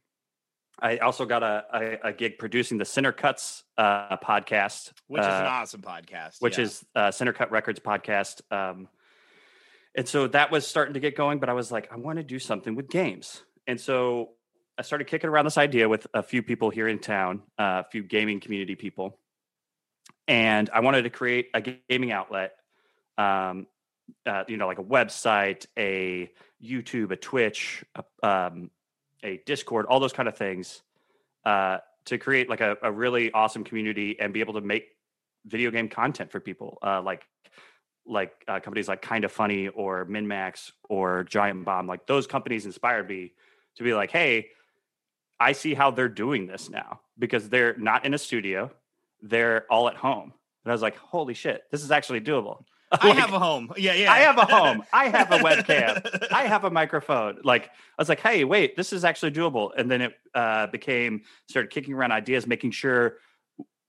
[0.79, 5.27] I also got a, a, a gig producing the Center Cuts uh, podcast, which is
[5.27, 6.41] an uh, awesome podcast.
[6.41, 6.65] which yeah.
[6.65, 8.41] is uh, Center Cut Records podcast.
[8.53, 8.87] Um,
[9.97, 12.23] and so that was starting to get going, but I was like, I want to
[12.23, 13.43] do something with games.
[13.67, 14.36] And so
[14.79, 17.91] I started kicking around this idea with a few people here in town, uh, a
[17.91, 19.19] few gaming community people.
[20.29, 22.57] And I wanted to create a gaming outlet,
[23.17, 23.67] um,
[24.27, 26.31] uh, you know, like a website, a
[26.63, 28.71] YouTube, a Twitch, a, um,
[29.23, 30.83] a Discord, all those kind of things,
[31.45, 34.89] uh, to create like a, a really awesome community and be able to make
[35.47, 37.27] video game content for people, uh, like
[38.09, 41.89] like uh, companies like Kind of Funny or MinnMax or Giant Bomb.
[41.89, 43.33] Like those companies inspired me
[43.77, 44.51] to be like, hey,
[45.39, 48.71] I see how they're doing this now because they're not in a studio,
[49.23, 50.33] they're all at home.
[50.65, 52.65] And I was like, holy shit, this is actually doable.
[52.93, 53.73] I have a home.
[53.77, 54.13] Yeah, yeah.
[54.13, 54.83] I have a home.
[54.93, 56.29] I have a webcam.
[56.33, 57.39] I have a microphone.
[57.43, 59.71] Like I was like, hey, wait, this is actually doable.
[59.77, 63.19] And then it uh, became started kicking around ideas, making sure,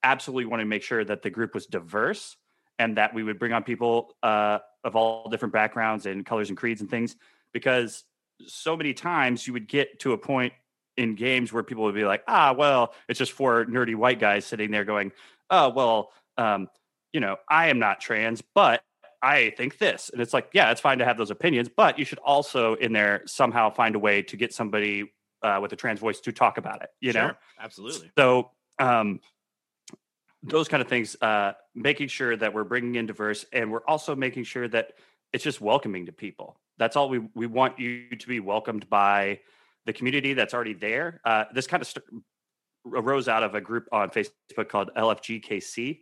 [0.04, 2.38] absolutely wanted to make sure that the group was diverse
[2.80, 6.58] and that we would bring on people uh, of all different backgrounds and colors and
[6.58, 7.16] creeds and things.
[7.54, 8.04] Because
[8.45, 10.54] so many times you would get to a point
[10.98, 14.45] in games where people would be like, ah, well, it's just four nerdy white guys
[14.45, 15.12] sitting there going,
[15.50, 16.68] oh, well, um,
[17.14, 18.82] you know, I am not trans, but
[19.22, 20.10] I think this.
[20.12, 22.93] And it's like, yeah, it's fine to have those opinions, but you should also in
[22.93, 26.58] there somehow find a way to get somebody uh, with a trans voice to talk
[26.58, 27.32] about it, you know?
[27.60, 28.12] Absolutely.
[28.18, 29.20] So, um,
[30.43, 34.16] those kind of things, uh, making sure that we're bringing in diverse and we're also
[34.16, 34.93] making sure that
[35.34, 36.60] it's just welcoming to people.
[36.78, 39.39] That's all we, we want you to be welcomed by
[39.88, 41.20] the community that's already there.
[41.26, 42.06] Uh, this kind of st-
[42.86, 46.02] arose out of a group on Facebook called LFGKC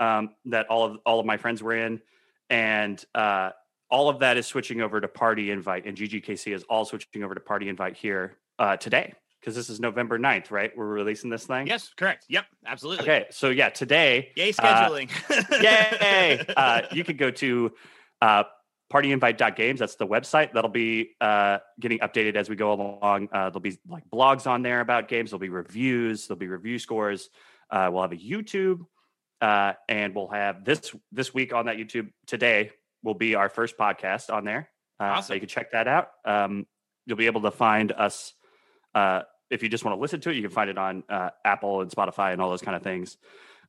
[0.00, 2.00] um, that all of all of my friends were in,
[2.48, 3.50] and uh,
[3.90, 7.34] all of that is switching over to Party Invite, and GGKC is all switching over
[7.34, 10.76] to Party Invite here uh, today because this is November 9th, right?
[10.76, 11.66] We're releasing this thing.
[11.66, 12.26] Yes, correct.
[12.28, 13.04] Yep, absolutely.
[13.04, 15.10] Okay, so yeah, today, Yay, uh, scheduling.
[15.62, 16.44] yay!
[16.56, 17.72] uh, you could go to
[18.22, 18.44] uh,
[18.92, 19.80] partyinvite.games.
[19.80, 20.52] That's the website.
[20.52, 23.28] That'll be uh, getting updated as we go along.
[23.32, 25.30] Uh, there'll be like blogs on there about games.
[25.30, 26.26] There'll be reviews.
[26.26, 27.30] There'll be review scores.
[27.70, 28.86] Uh, we'll have a YouTube,
[29.40, 32.70] uh, and we'll have this this week on that YouTube today
[33.02, 34.70] will be our first podcast on there.
[35.00, 36.10] Uh, So you can check that out.
[36.24, 36.66] Um,
[37.06, 38.34] you'll be able to find us
[38.94, 40.36] uh, if you just want to listen to it.
[40.36, 43.16] You can find it on uh, Apple and Spotify and all those kind of things.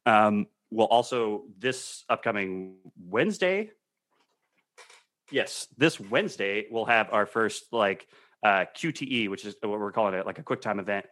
[0.05, 3.72] Um, we'll also this upcoming Wednesday.
[5.32, 8.07] Yes, this Wednesday we'll have our first like
[8.43, 11.05] uh, QTE, which is what we're calling it, like a quick time event,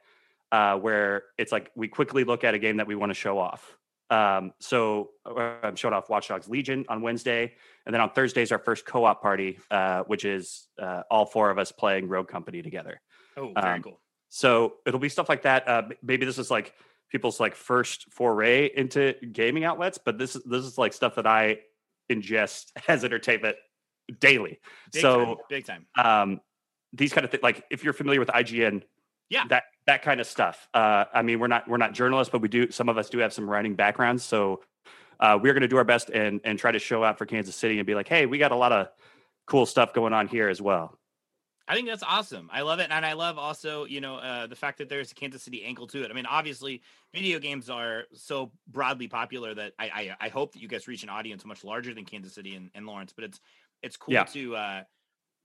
[0.51, 3.37] uh, where it's like we quickly look at a game that we want to show
[3.37, 3.77] off.
[4.09, 7.53] Um, so I'm showing off Watch Dogs Legion on Wednesday,
[7.85, 11.49] and then on Thursday is our first co-op party, uh, which is uh, all four
[11.49, 13.01] of us playing Rogue Company together.
[13.35, 13.99] oh, very um, cool.
[14.29, 15.67] So it'll be stuff like that.
[15.67, 16.73] Uh, maybe this is like
[17.09, 21.59] people's like first foray into gaming outlets, but this this is like stuff that I
[22.11, 23.57] ingest as entertainment
[24.19, 24.59] daily.
[24.91, 25.85] Big so time, big time.
[26.03, 26.41] um,
[26.93, 28.83] these kind of things, like if you're familiar with IGN
[29.29, 29.45] Yeah.
[29.49, 30.67] that that kind of stuff.
[30.73, 32.71] Uh, I mean, we're not we're not journalists, but we do.
[32.71, 34.61] Some of us do have some writing backgrounds, so
[35.19, 37.55] uh, we're going to do our best and and try to show out for Kansas
[37.55, 38.87] City and be like, hey, we got a lot of
[39.45, 40.97] cool stuff going on here as well.
[41.67, 42.47] I think that's awesome.
[42.53, 45.15] I love it, and I love also, you know, uh, the fact that there's a
[45.15, 46.11] Kansas City angle to it.
[46.11, 46.81] I mean, obviously,
[47.11, 51.01] video games are so broadly popular that I I, I hope that you guys reach
[51.01, 53.13] an audience much larger than Kansas City and, and Lawrence.
[53.13, 53.39] But it's
[53.85, 54.23] it's cool Yeah.
[54.25, 54.83] to uh,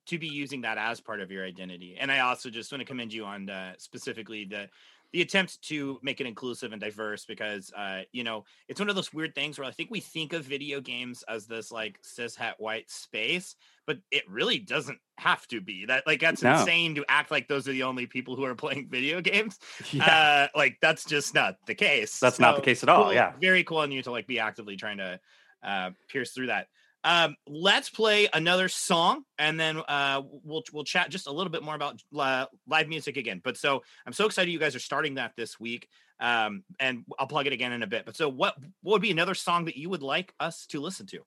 [0.07, 1.97] to be using that as part of your identity.
[2.01, 4.69] And I also just want to commend you on uh, specifically the
[5.13, 8.95] the attempt to make it inclusive and diverse because uh, you know it's one of
[8.97, 12.35] those weird things where I think we think of video games as this like cis
[12.37, 15.85] het white space, but it really doesn't have to be.
[15.85, 16.53] That like that's No.
[16.59, 19.59] insane to act like those are the only people who are playing video games.
[19.93, 20.07] Yeah,
[20.55, 22.19] Uh, like that's just not the case.
[22.21, 23.33] That's not the case at all, cool- yeah.
[23.41, 25.21] very cool on you to like be actively trying to
[25.63, 26.69] uh, pierce through that.
[27.03, 31.63] Um, let's play another song, and then uh, we'll we'll chat just a little bit
[31.63, 33.41] more about uh, live music again.
[33.43, 35.89] But so I'm so excited you guys are starting that this week,
[36.21, 38.05] um, and I'll plug it again in a bit.
[38.05, 41.07] But so what what would be another song that you would like us to listen
[41.07, 41.21] to?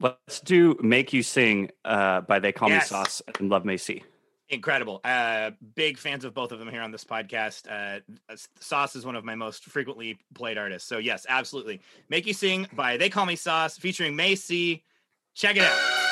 [0.00, 2.90] let's do "Make You Sing" uh, by They Call Yes.
[2.90, 4.02] Me Sauce and Love Macy.
[4.48, 5.00] Incredible.
[5.02, 7.66] Uh, big fans of both of them here on this podcast.
[7.68, 8.00] Uh,
[8.60, 10.88] Sauce is one of my most frequently played artists.
[10.88, 11.80] So, yes, absolutely.
[12.10, 14.84] Make You Sing by They Call Me Sauce featuring Macy.
[15.36, 16.05] Check it out.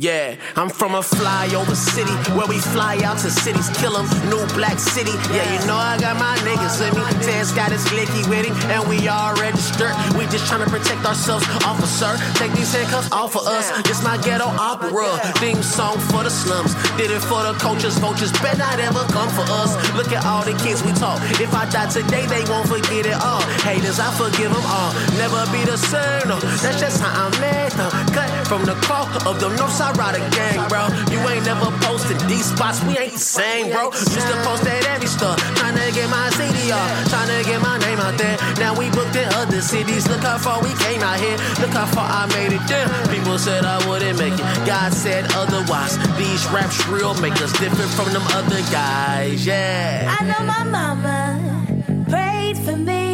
[0.00, 4.08] Yeah, I'm from a flyover city where we fly out to cities, kill 'em.
[4.32, 5.12] New Black City.
[5.28, 7.04] Yeah, you know I got my niggas with me.
[7.20, 9.92] Ted's got his glicky with him, and we all registered.
[10.16, 12.16] We just tryna protect ourselves, officer.
[12.40, 13.68] Take these handcuffs off of us.
[13.84, 15.20] This my ghetto opera.
[15.36, 16.72] Theme song for the slums.
[16.96, 18.32] Did it for the coaches, vultures.
[18.40, 19.76] Bet not ever come for us.
[19.92, 21.20] Look at all the kids we taught.
[21.44, 23.42] If I die today, they won't forget it all.
[23.68, 24.94] Haters, I forgive them all.
[25.20, 26.40] Never be the same, no.
[26.62, 27.92] That's just how I'm made, though.
[28.16, 30.90] Cut from the call of the Northside Rider gang, bro.
[31.06, 33.94] You ain't never posted these spots, we ain't same, bro.
[33.94, 37.62] Used to post at every store, trying to get my CD off, trying to get
[37.62, 38.36] my name out there.
[38.58, 40.08] Now we booked in other cities.
[40.08, 41.38] Look how far we came out here.
[41.62, 42.88] Look how far I made it there.
[43.14, 44.66] People said I wouldn't make it.
[44.66, 45.94] God said otherwise.
[46.18, 50.10] These raps real make us different from them other guys, yeah.
[50.18, 53.09] I know my mama prayed for me.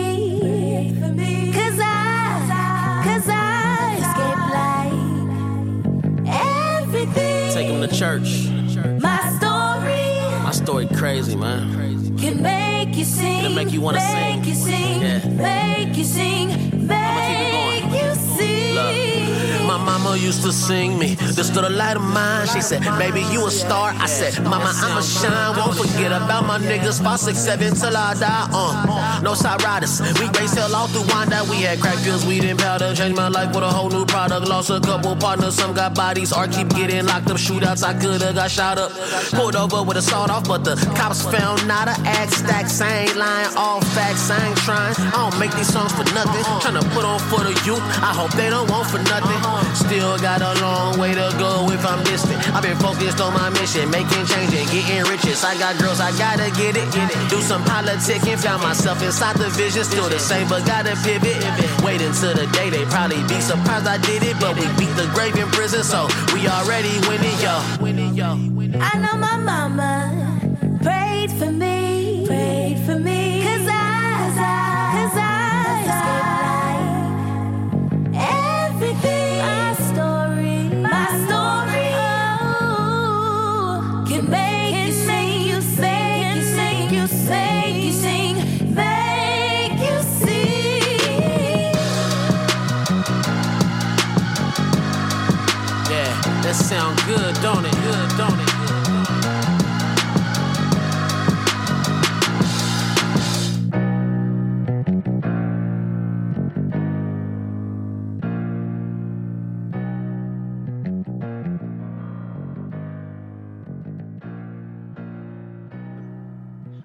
[7.93, 8.23] Everything.
[8.23, 9.03] Take them to church.
[9.03, 12.19] My story My story crazy, man.
[12.19, 13.45] can make you sing.
[13.45, 14.39] It'll make you wanna sing.
[14.41, 15.01] Make you sing.
[15.03, 15.29] Yeah.
[15.29, 16.87] Make you sing.
[16.87, 17.96] Make
[18.41, 19.17] you.
[19.67, 21.17] My mama used to sing me.
[21.17, 22.47] This to the light of mine.
[22.47, 23.93] She said, Baby, you a star.
[23.97, 25.57] I said, Mama, I'ma shine.
[25.57, 27.03] Won't forget about my niggas.
[27.03, 28.49] Five, six, seven till I die.
[28.53, 30.01] Uh, no side riders.
[30.21, 31.43] We race hell all through Wanda.
[31.51, 32.95] We had crack pills, weed and powder.
[32.95, 34.47] Changed my life with a whole new product.
[34.49, 35.57] Lost a couple partners.
[35.57, 37.37] Some got bodies or keep getting locked up.
[37.37, 38.93] Shootouts, I coulda got shot up.
[39.33, 42.81] Pulled over with a sawed off, but the cops found not a axe stacks.
[42.81, 44.31] I ain't lying, all facts.
[44.31, 44.95] I ain't trying.
[44.97, 46.45] I don't make these songs for nothing.
[46.63, 47.83] Tryna put on for the youth.
[48.01, 49.39] I hope they don't want for nothing.
[49.39, 49.63] Uh-huh.
[49.75, 52.39] Still got a long way to go if I'm distant.
[52.55, 55.45] I've been focused on my mission, making changes, getting riches.
[55.45, 56.87] I got girls, I gotta get it.
[56.93, 57.19] Get it.
[57.31, 59.85] Do some politicking, found myself inside the vision.
[59.85, 61.39] Still the same, but gotta pivot.
[61.85, 64.37] Wait until the day they probably be surprised I did it.
[64.41, 66.93] But we beat the grave in prison, so we already.
[67.09, 67.55] Winning, yo.
[68.81, 70.26] I know my mama
[96.77, 97.73] sound good, don't it?
[97.73, 98.51] Good, don't it?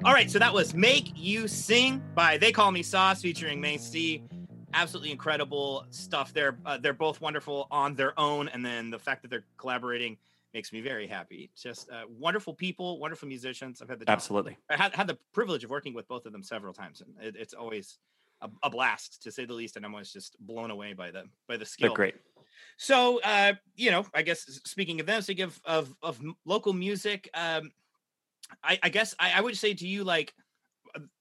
[0.03, 4.23] All right, so that was "Make You Sing" by They Call Me Sauce, featuring Macy.
[4.73, 6.33] Absolutely incredible stuff.
[6.33, 10.17] They're uh, they're both wonderful on their own, and then the fact that they're collaborating
[10.53, 11.49] makes me very happy.
[11.55, 13.81] Just uh, wonderful people, wonderful musicians.
[13.81, 14.57] I've had the Absolutely.
[14.69, 17.35] I had, had the privilege of working with both of them several times, and it,
[17.39, 17.99] it's always
[18.41, 19.77] a, a blast to say the least.
[19.77, 21.89] And I'm always just blown away by them by the skill.
[21.89, 22.15] They're great.
[22.77, 27.29] So, uh, you know, I guess speaking of them, speaking of of, of local music,
[27.33, 27.71] um,
[28.63, 30.33] I, I guess I, I would say to you, like,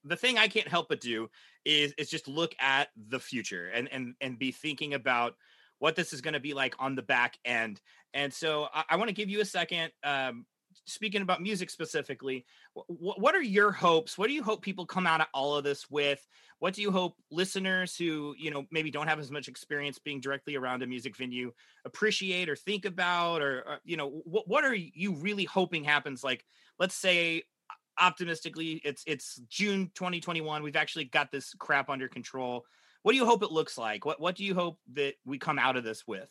[0.04, 1.28] the thing I can't help but do
[1.64, 5.34] is is just look at the future and and and be thinking about
[5.78, 7.80] what this is going to be like on the back end.
[8.14, 9.90] And so I, I want to give you a second.
[10.04, 10.46] Um,
[10.84, 12.44] speaking about music specifically,
[12.76, 14.16] wh- wh- what are your hopes?
[14.16, 16.24] What do you hope people come out of all of this with?
[16.58, 20.20] What do you hope listeners who you know maybe don't have as much experience being
[20.20, 21.52] directly around a music venue
[21.84, 26.22] appreciate or think about, or, or you know what what are you really hoping happens?
[26.22, 26.44] Like,
[26.78, 27.44] let's say
[28.00, 30.62] optimistically, it's it's June 2021.
[30.62, 32.64] We've actually got this crap under control.
[33.02, 34.04] What do you hope it looks like?
[34.04, 36.28] What what do you hope that we come out of this with?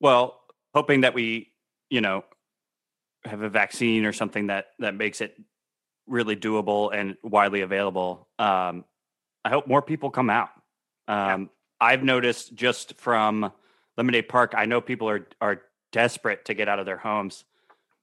[0.00, 0.40] Well,
[0.74, 1.52] hoping that we,
[1.90, 2.24] you know,
[3.24, 5.36] have a vaccine or something that that makes it
[6.06, 8.28] really doable and widely available.
[8.38, 8.84] Um,
[9.44, 10.50] I hope more people come out.
[11.06, 11.50] Um,
[11.80, 13.52] I've noticed just from
[13.96, 15.62] Lemonade Park, I know people are are
[15.92, 17.44] desperate to get out of their homes,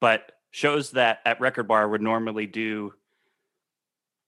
[0.01, 2.93] but shows that at Record Bar would normally do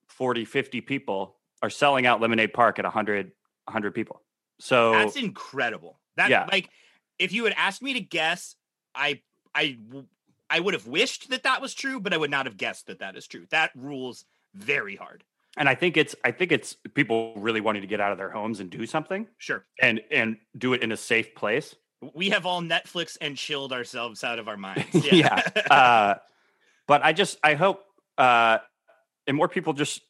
[0.10, 3.32] 40, 50 people are selling out Lemonade Park at 100,
[3.66, 4.22] 100 people.
[4.60, 6.00] So That's incredible.
[6.18, 6.46] That Yeah.
[6.52, 6.70] like
[7.18, 8.56] if you had asked me to guess,
[8.94, 9.22] i
[9.56, 9.78] i
[10.50, 13.00] i would have wished that that was true, but I would not have guessed that
[13.00, 13.46] that is true.
[13.52, 15.24] That rules very hard.
[15.56, 18.30] and I think it's I think it's people really wanting to get out of their
[18.32, 19.66] homes and do something Sure.
[19.82, 21.74] and and do it in a safe place.
[22.14, 24.86] We have all Netflix and chilled ourselves out of our minds.
[25.12, 25.42] yeah.
[25.70, 26.16] Uh,
[26.88, 27.84] but I just I hope
[28.18, 28.60] uh,
[29.26, 30.02] and more people just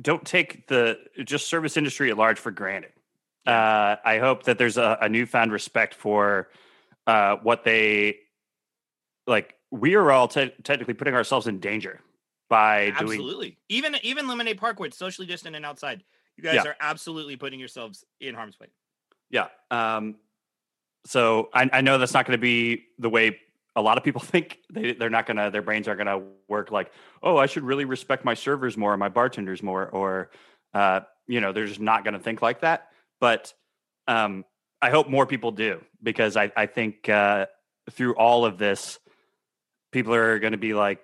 [0.00, 2.92] don't take the just service industry at large for granted.
[3.46, 6.48] Uh, I hope that there's a, a newfound respect for
[7.06, 8.18] uh, what they
[9.26, 9.54] like.
[9.70, 12.00] We are all te- technically putting ourselves in danger
[12.48, 13.58] by doing absolutely.
[13.68, 16.04] Even even Lemonade Park, where it's socially distant and outside,
[16.36, 16.70] you guys Yeah.
[16.70, 18.68] are absolutely putting yourselves in harm's way.
[19.30, 19.48] Yeah.
[19.70, 20.16] Um,
[21.06, 23.38] so I, I know that's not going to be the way
[23.76, 24.58] a lot of people think.
[24.70, 26.92] They, they're not going to, their brains aren't going to work like,
[27.22, 30.30] oh, I should really respect my servers more, my bartenders more, or,
[30.74, 32.88] uh, you know, they're just not going to think like that.
[33.20, 33.52] But
[34.08, 34.44] um,
[34.82, 37.46] I hope more people do because I, I think uh,
[37.90, 38.98] through all of this,
[39.92, 41.00] people are going to be like,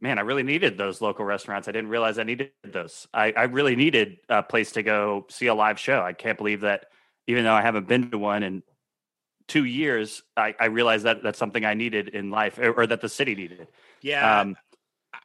[0.00, 1.66] man, I really needed those local restaurants.
[1.66, 3.08] I didn't realize I needed those.
[3.12, 6.02] I, I really needed a place to go see a live show.
[6.02, 6.86] I can't believe that
[7.26, 8.62] even though I haven't been to one in
[9.48, 13.00] two years, I, I realized that that's something I needed in life or, or that
[13.00, 13.66] the city needed.
[14.02, 14.40] Yeah.
[14.40, 14.56] Um,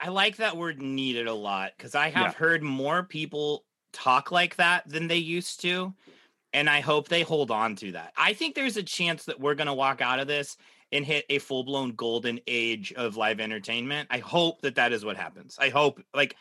[0.02, 2.34] I like that word needed a lot because I have Yeah.
[2.34, 5.94] heard more people talk like that than they used to.
[6.54, 8.14] And I hope they hold on to that.
[8.16, 10.56] I think there's a chance that we're going to walk out of this
[10.92, 14.08] and hit a full blown golden age of live entertainment.
[14.12, 15.58] I hope that that is what happens.
[15.60, 16.36] I hope, like,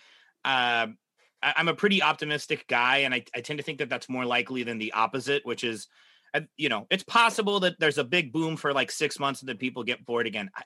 [0.45, 0.99] um,
[1.43, 4.27] I, I'm a pretty optimistic guy, and I, I tend to think that that's more
[4.27, 5.89] likely than the opposite, which is, uh,
[6.57, 9.57] you know, it's possible that there's a big boom for like six months and then
[9.57, 10.51] people get bored again.
[10.57, 10.63] I,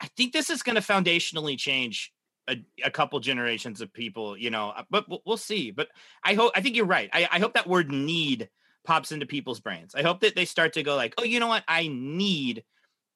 [0.00, 2.12] I think this is going to foundationally change
[2.48, 5.70] a, a couple generations of people, you know, uh, but we'll, see.
[5.70, 5.88] But
[6.24, 7.10] I hope, I think you're right.
[7.12, 8.48] I, I hope that word need
[8.84, 9.94] pops into people's brains.
[9.94, 11.64] I hope that they start to go like, oh, you know what?
[11.66, 12.62] I need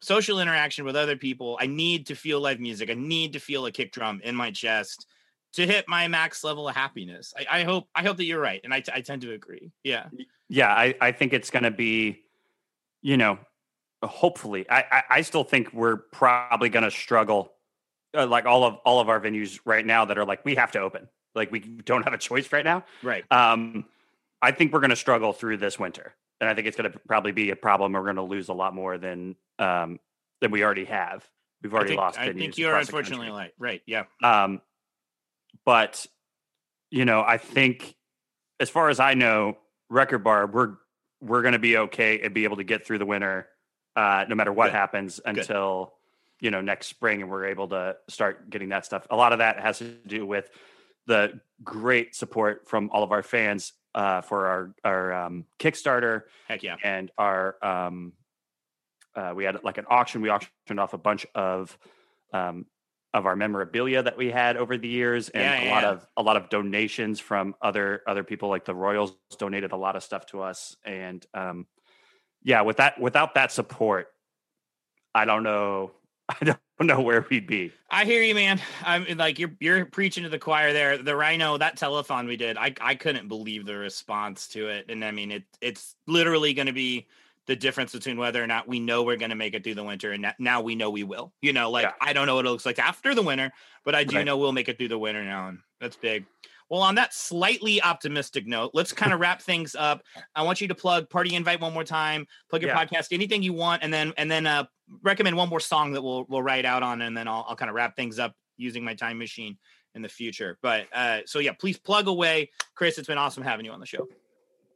[0.01, 1.59] social interaction with other people.
[1.61, 2.91] I need to feel live music.
[2.91, 5.07] I need to feel a kick drum in my chest
[5.55, 7.35] to hit my max level of happiness.
[7.37, 8.61] I, I hope, I hope that you're right.
[8.63, 9.73] And I, t- I tend to agree.
[9.83, 10.07] Yeah.
[10.49, 12.23] yeah, I, I think it's going to be,
[13.03, 13.39] you know,
[14.03, 17.53] hopefully, I, I, I still think we're probably going to struggle,
[18.17, 20.73] uh, like all of all of our venues right now that are like we have
[20.73, 22.85] to open, like we don't have a choice right now.
[23.03, 23.25] Right.
[23.31, 23.85] Um,
[24.43, 26.99] I think we're going to struggle through this winter, and I think it's going to
[27.01, 27.93] probably be a problem.
[27.93, 30.01] We're going to lose a lot more than um,
[30.41, 31.29] than we already have.
[31.63, 32.19] We've I already think, lost.
[32.19, 33.53] I think you're unfortunately right.
[33.59, 33.83] Right.
[33.87, 34.05] Yeah.
[34.25, 34.63] Um,
[35.65, 36.07] but
[36.91, 37.95] you know, I think
[38.59, 39.57] as far as I know,
[39.89, 40.75] Record Bar, we're
[41.21, 43.47] we're going to be okay and be able to get through the winter,
[43.95, 44.75] uh, no matter what Good.
[44.75, 45.95] happens until
[46.41, 49.07] you know next spring, and we're able to start getting that stuff.
[49.11, 50.51] A lot of that has to do with
[51.07, 56.63] the great support from all of our fans uh, for our our um, Kickstarter Heck
[56.63, 56.77] yeah.
[56.83, 58.13] and our um
[59.15, 61.77] uh, we had like an auction we auctioned off a bunch of
[62.33, 62.67] um
[63.13, 66.23] of our memorabilia that we had over the years and Yeah, a lot of a
[66.23, 70.27] lot of donations from other other people like the royals donated a lot of stuff
[70.27, 71.67] to us and um
[72.43, 74.09] yeah with that without that support
[75.15, 75.91] i don't know
[76.29, 78.61] i don't know where we'd be I hear you, man.
[78.85, 80.97] I'm like you're you're preaching to the choir there.
[80.97, 84.87] The Rhino, that telethon we did, I I couldn't believe the response to it.
[84.89, 87.09] And I mean, it it's literally going to be
[87.47, 89.83] the difference between whether or not we know we're going to make it through the
[89.83, 91.33] winter and now we know we will.
[91.43, 91.93] You know, like Yeah.
[92.01, 93.51] I don't know what it looks like after the winter,
[93.85, 94.25] but I do Right.
[94.27, 96.27] know we'll make it through the winter now, and that's big.
[96.69, 100.03] Well, on that slightly optimistic note, let's kind of wrap things up.
[100.37, 102.85] I want you to plug Party Invite one more time, plug your Yeah.
[102.85, 104.65] podcast, anything you want, and then and then uh,
[105.03, 107.69] recommend one more song that we'll we'll write out on, and then I'll, I'll kind
[107.71, 109.59] of wrap things up using my time machine
[109.97, 110.59] in the future.
[110.63, 112.99] But uh, so yeah, please plug away, Chris.
[112.99, 114.07] It's been awesome having you on the show.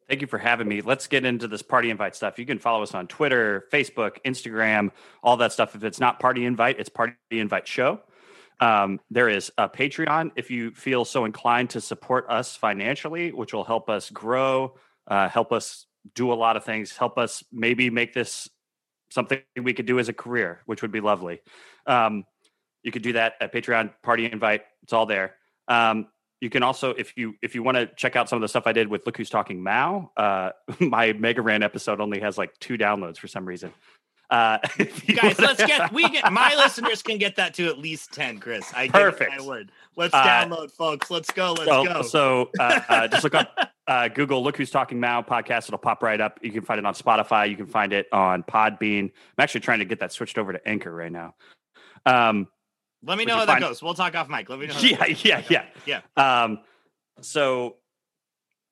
[0.08, 0.82] Thank you for having me.
[0.82, 2.38] Let's get into this party invite stuff.
[2.38, 4.90] You can follow us on Twitter, Facebook, Instagram,
[5.22, 5.74] all that stuff.
[5.74, 8.00] If it's not party invite, it's party invite show.
[8.60, 13.52] Um, there is a Patreon if you feel so inclined to support us financially, which
[13.52, 14.76] will help us grow,
[15.08, 18.48] uh, help us do a lot of things, help us maybe make this
[19.10, 21.40] something we could do as a career, which would be lovely.
[21.86, 22.24] Um,
[22.82, 24.62] you could do that at Patreon Party Invite.
[24.82, 25.36] It's all there.
[25.66, 26.08] Um,
[26.44, 28.64] you can also, if you if you want to check out some of the stuff
[28.66, 32.52] I did with Look Who's Talking Mao, uh, my Mega Ran episode only has like
[32.60, 33.72] two downloads for some reason.
[34.28, 34.92] Uh, Guys,
[35.22, 38.70] wanna- let's get we get my listeners can get that to at least ten, Chris.
[38.76, 39.30] I Perfect.
[39.38, 39.72] my word.
[39.96, 41.10] Let's Uh, download, folks.
[41.10, 41.52] Let's go.
[41.52, 42.02] Let's so, go.
[42.02, 45.68] so uh, uh, just look up uh, Google "Look Who's Talking Mao" podcast.
[45.68, 46.38] It'll pop right up.
[46.42, 47.48] You can find it on Spotify.
[47.48, 49.04] You can find it on Podbean.
[49.04, 51.34] I'm actually trying to get that switched over to Anchor right now.
[52.04, 52.48] Um,
[53.06, 53.82] Let me know how that goes.
[53.82, 54.48] We'll talk off mic.
[54.48, 54.74] Let me know.
[54.74, 55.50] How that yeah, goes.
[55.50, 56.00] yeah, yeah.
[56.16, 56.42] Yeah.
[56.42, 56.60] Um,
[57.20, 57.76] so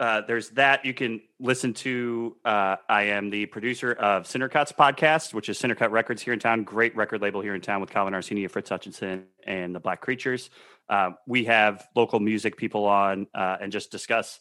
[0.00, 0.84] uh, there's that.
[0.84, 2.36] You can listen to.
[2.44, 6.64] Uh, I am the producer of Cindercuts podcast, which is Cindercut Records here in town.
[6.64, 10.50] Great record label here in town with Calvin Arsenia, Fritz Hutchinson, and the Black Creatures.
[10.88, 14.40] Uh, we have local music people on uh, and just discuss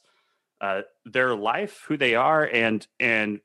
[0.62, 3.40] uh, their life, who they are, and and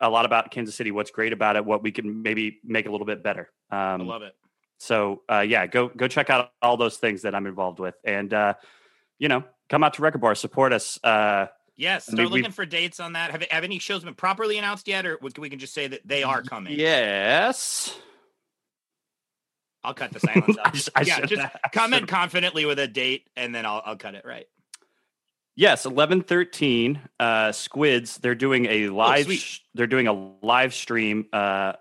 [0.00, 0.90] a lot about Kansas City.
[0.92, 1.64] What's great about it?
[1.64, 3.48] What we can maybe make a little bit better.
[3.70, 4.34] I Um, love it.
[4.78, 8.32] So uh, yeah, go go check out all those things that I'm involved with, and
[8.34, 8.54] uh,
[9.18, 10.98] you know, come out to Record Bar, support us.
[11.02, 11.46] Uh,
[11.78, 12.08] Yes.
[12.08, 13.32] I Start we've- looking for dates on that.
[13.32, 16.22] Have have any shows been properly announced yet, or we can just say that they
[16.22, 16.72] are coming?
[16.78, 17.94] yes,
[19.84, 20.76] I'll cut the silence I out.
[20.76, 23.96] sh- I yeah, just I come in confidently with a date, and then I'll I'll
[23.96, 24.46] cut it right.
[25.54, 26.98] yes, eleven thirteen.
[27.20, 29.28] Uh, Squids, they're doing a live.
[29.30, 29.34] Oh,
[29.74, 30.12] they're doing a
[30.42, 31.74] live stream uh,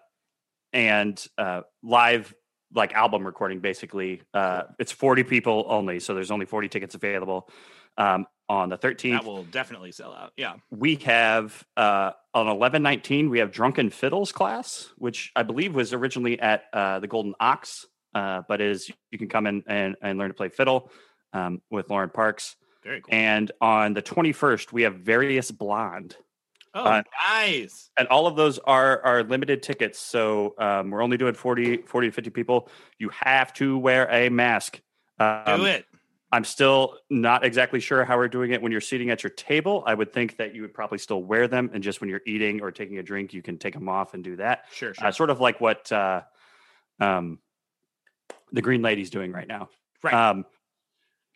[0.73, 2.33] and uh, live
[2.75, 3.59] like album recording.
[3.59, 7.49] Basically, uh, it's forty people only, so there's only forty tickets available.
[7.97, 10.31] Um, on the 13th, That will definitely sell out.
[10.37, 10.55] Yeah.
[10.69, 15.93] we have uh, on eleven nineteen we have drunken fiddles class which i believe was
[15.93, 20.19] originally at uh, the golden ox uh, but is you can come in and, and
[20.19, 20.91] learn to play fiddle
[21.33, 23.15] um, with lauren parks Very cool.
[23.15, 26.15] and on the 21st we have various blonde
[26.75, 27.89] oh, uh, nice.
[27.97, 32.07] and all of those are are limited tickets so um, we're only doing 40 40
[32.07, 32.69] to 50 people
[32.99, 34.81] you have to wear a mask
[35.19, 35.85] um, Do it.
[36.31, 39.83] I'm still not exactly sure how we're doing it when you're seating at your table.
[39.85, 42.61] I would think that you would probably still wear them, and just when you're eating
[42.61, 44.65] or taking a drink, you can take them off and do that.
[44.73, 45.07] Sure, sure.
[45.07, 46.23] Uh, sort of like what uh,
[46.99, 47.39] um,
[48.51, 49.69] the Green Lady's doing right now.
[50.03, 50.13] Right.
[50.13, 50.45] Um,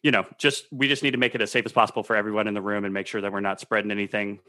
[0.01, 2.47] you know, just we just need to make it as safe as possible for everyone
[2.47, 4.39] in the room and make sure that we're not spreading anything.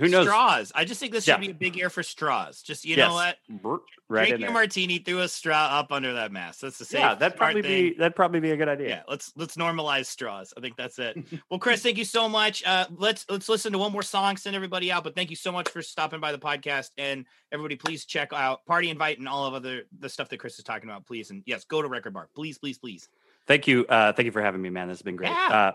[0.00, 0.26] Who knows?
[0.26, 0.72] Straws.
[0.74, 2.62] I just think this should be a big year for straws.
[2.62, 3.08] Just you Yes.
[3.08, 3.82] know what?
[4.08, 6.60] Right your martini through a straw up under that mask.
[6.60, 7.00] That's the same.
[7.00, 7.90] Yeah, that'd probably thing.
[7.90, 8.88] be that'd probably be a good idea.
[8.88, 10.52] Yeah, let's let's normalize straws.
[10.56, 11.16] I think that's it.
[11.50, 12.64] well, Chris, thank you so much.
[12.64, 15.04] Uh, let's let's listen to one more song, send everybody out.
[15.04, 18.64] But thank you so much for stopping by the podcast, and everybody, please check out
[18.66, 21.06] Party Invite and all of other the stuff that Chris is talking about.
[21.06, 23.08] Please, and yes, go to Record Bar, please, please, please.
[23.46, 23.86] Thank you.
[23.86, 24.88] Uh, thank you for having me, man.
[24.88, 25.30] This has been great.
[25.30, 25.48] Yeah.
[25.50, 25.72] Uh,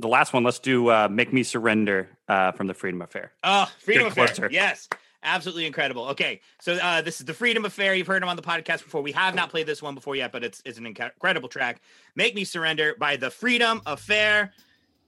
[0.00, 3.32] the last one, let's do uh, "Make Me Surrender" uh, from the Freedom Affair.
[3.44, 4.26] Oh, Freedom Get Affair.
[4.26, 4.48] closer.
[4.50, 4.88] Yes.
[5.22, 6.06] Absolutely incredible.
[6.08, 7.94] Okay, so uh, this is the Freedom Affair.
[7.94, 9.02] You've heard him on the podcast before.
[9.02, 11.82] We have not played this one before yet, but it's it's an incredible track.
[12.16, 14.52] "Make Me Surrender" by the Freedom Affair.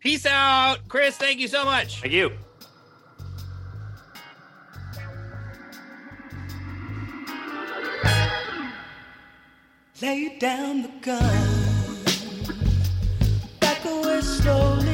[0.00, 1.16] Peace out, Chris.
[1.16, 2.02] Thank you so much.
[2.02, 2.30] Thank you.
[10.00, 11.61] Lay down the gun.
[13.84, 14.91] Away slowly.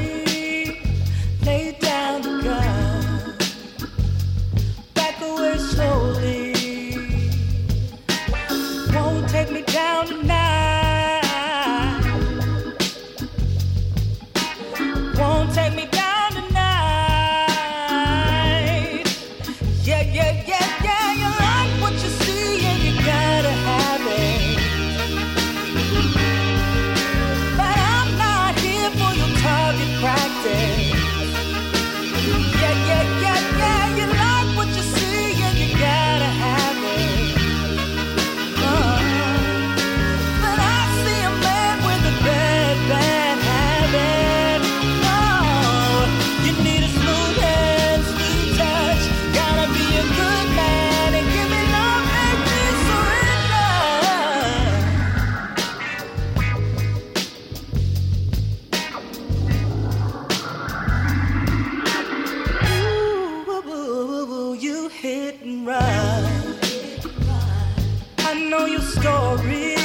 [68.49, 69.78] know your story.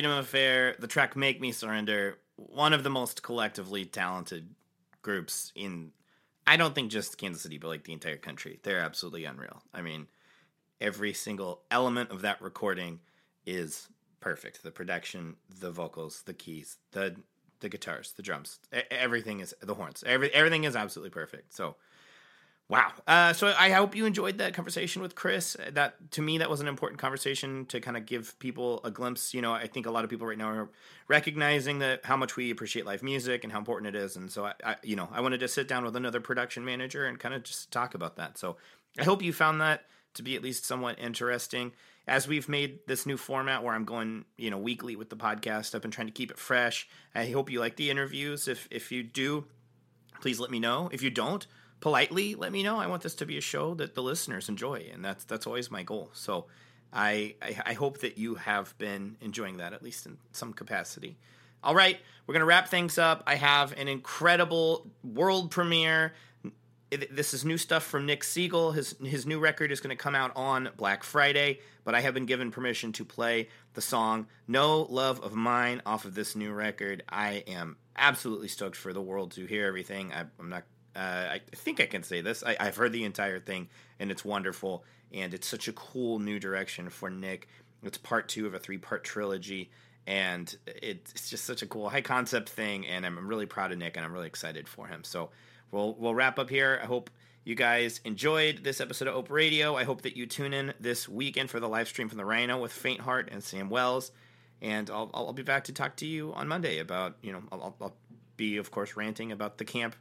[0.00, 0.76] Freedom Affair.
[0.78, 4.54] The track "Make Me Surrender." One of the most collectively talented
[5.02, 5.92] groups in.
[6.46, 8.60] I don't think just Kansas City, but like the entire country.
[8.62, 9.62] They're absolutely unreal.
[9.74, 10.06] I mean,
[10.80, 13.00] every single element of that recording
[13.44, 13.88] is
[14.20, 14.62] perfect.
[14.62, 17.16] The production, the vocals, the keys, the
[17.60, 18.58] the guitars, the drums,
[18.90, 20.02] everything is the horns.
[20.06, 21.52] Every everything is absolutely perfect.
[21.52, 21.76] So,
[22.70, 22.92] wow.
[23.06, 25.56] Uh, so I hope you enjoyed that conversation with Chris.
[25.72, 29.34] That to me, that was an important conversation to kind of give people a glimpse.
[29.34, 30.68] You know, I think a lot of people right now are
[31.08, 34.16] recognizing that how much we appreciate live music and how important it is.
[34.16, 37.04] And so I, I you know, I wanted to sit down with another production manager
[37.04, 38.38] and kind of just talk about that.
[38.38, 38.56] So
[38.98, 41.72] I hope you found that to be at least somewhat interesting.
[42.06, 45.74] As we've made this new format where I'm going, you know, weekly with the podcast,
[45.74, 46.88] I've been trying to keep it fresh.
[47.14, 48.48] I hope you like the interviews.
[48.48, 49.44] If if you do,
[50.20, 50.88] please let me know.
[50.92, 51.46] If you don't,
[51.80, 52.78] politely let me know.
[52.78, 55.70] I want this to be a show that the listeners enjoy, and that's that's always
[55.70, 56.10] my goal.
[56.12, 56.46] So
[56.92, 61.16] I I, I hope that you have been enjoying that at least in some capacity.
[61.62, 63.22] All right, we're gonna wrap things up.
[63.26, 66.14] I have an incredible world premiere.
[66.90, 68.72] This is new stuff from Nick Siegel.
[68.72, 72.14] His his new record is going to come out on Black Friday, but I have
[72.14, 76.50] been given permission to play the song "No Love of Mine" off of this new
[76.50, 77.04] record.
[77.08, 80.12] I am absolutely stoked for the world to hear everything.
[80.12, 80.64] I, I'm not.
[80.94, 82.42] Uh, I think I can say this.
[82.44, 83.68] I, I've heard the entire thing,
[83.98, 84.84] and it's wonderful.
[85.12, 87.48] And it's such a cool new direction for Nick.
[87.82, 89.70] It's part two of a three part trilogy,
[90.06, 92.86] and it's just such a cool high concept thing.
[92.86, 95.02] And I'm really proud of Nick, and I'm really excited for him.
[95.04, 95.30] So
[95.70, 96.78] we'll we'll wrap up here.
[96.82, 97.10] I hope
[97.44, 99.74] you guys enjoyed this episode of Ope Radio.
[99.76, 102.60] I hope that you tune in this weekend for the live stream from the Rhino
[102.60, 104.12] with Faint Heart and Sam Wells.
[104.62, 107.74] And I'll I'll be back to talk to you on Monday about you know I'll-
[107.80, 107.96] I'll
[108.36, 109.96] be of course ranting about the camp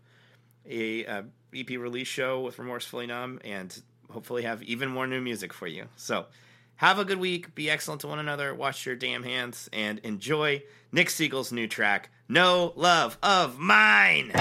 [0.70, 1.22] a uh,
[1.54, 5.86] EP release show with Remorsefully Numb and hopefully have even more new music for you.
[5.96, 6.28] So
[6.76, 7.56] have a good week.
[7.56, 8.54] Be excellent to one another.
[8.54, 14.32] Wash your damn hands and enjoy Nick Siegel's new track, No Love of Mine.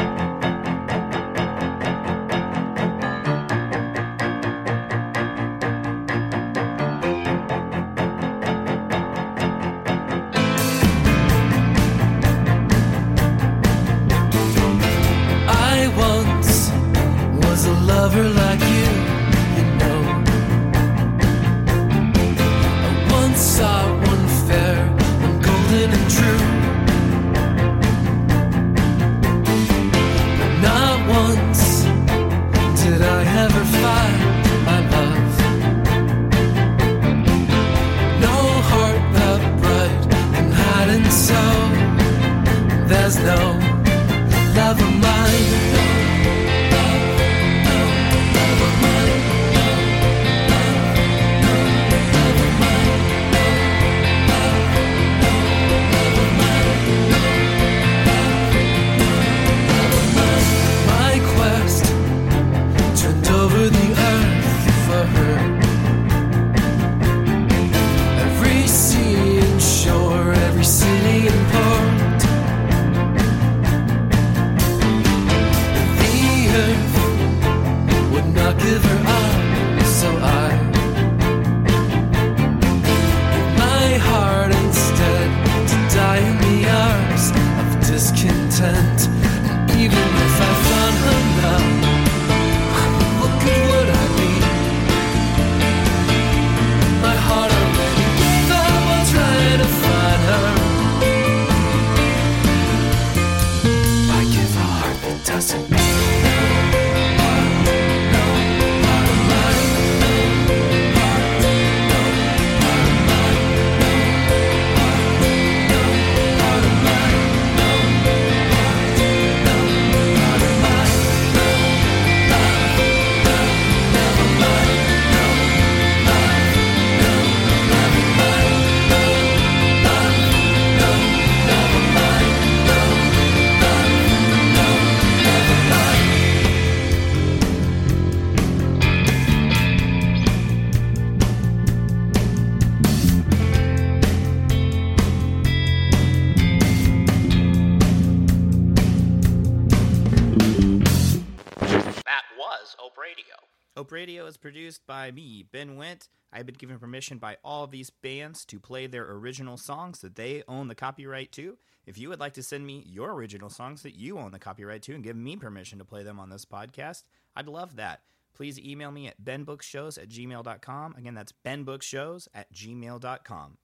[155.08, 156.08] By me, Ben Went.
[156.32, 160.16] I've been given permission by all of these bands to play their original songs that
[160.16, 161.56] they own the copyright to.
[161.86, 164.82] If you would like to send me your original songs that you own the copyright
[164.82, 167.04] to and give me permission to play them on this podcast,
[167.34, 168.02] I'd love that.
[168.34, 170.94] Please email me at benbookshows at gmail.com.
[170.98, 173.56] Again, that's benbookshows at gmail.com.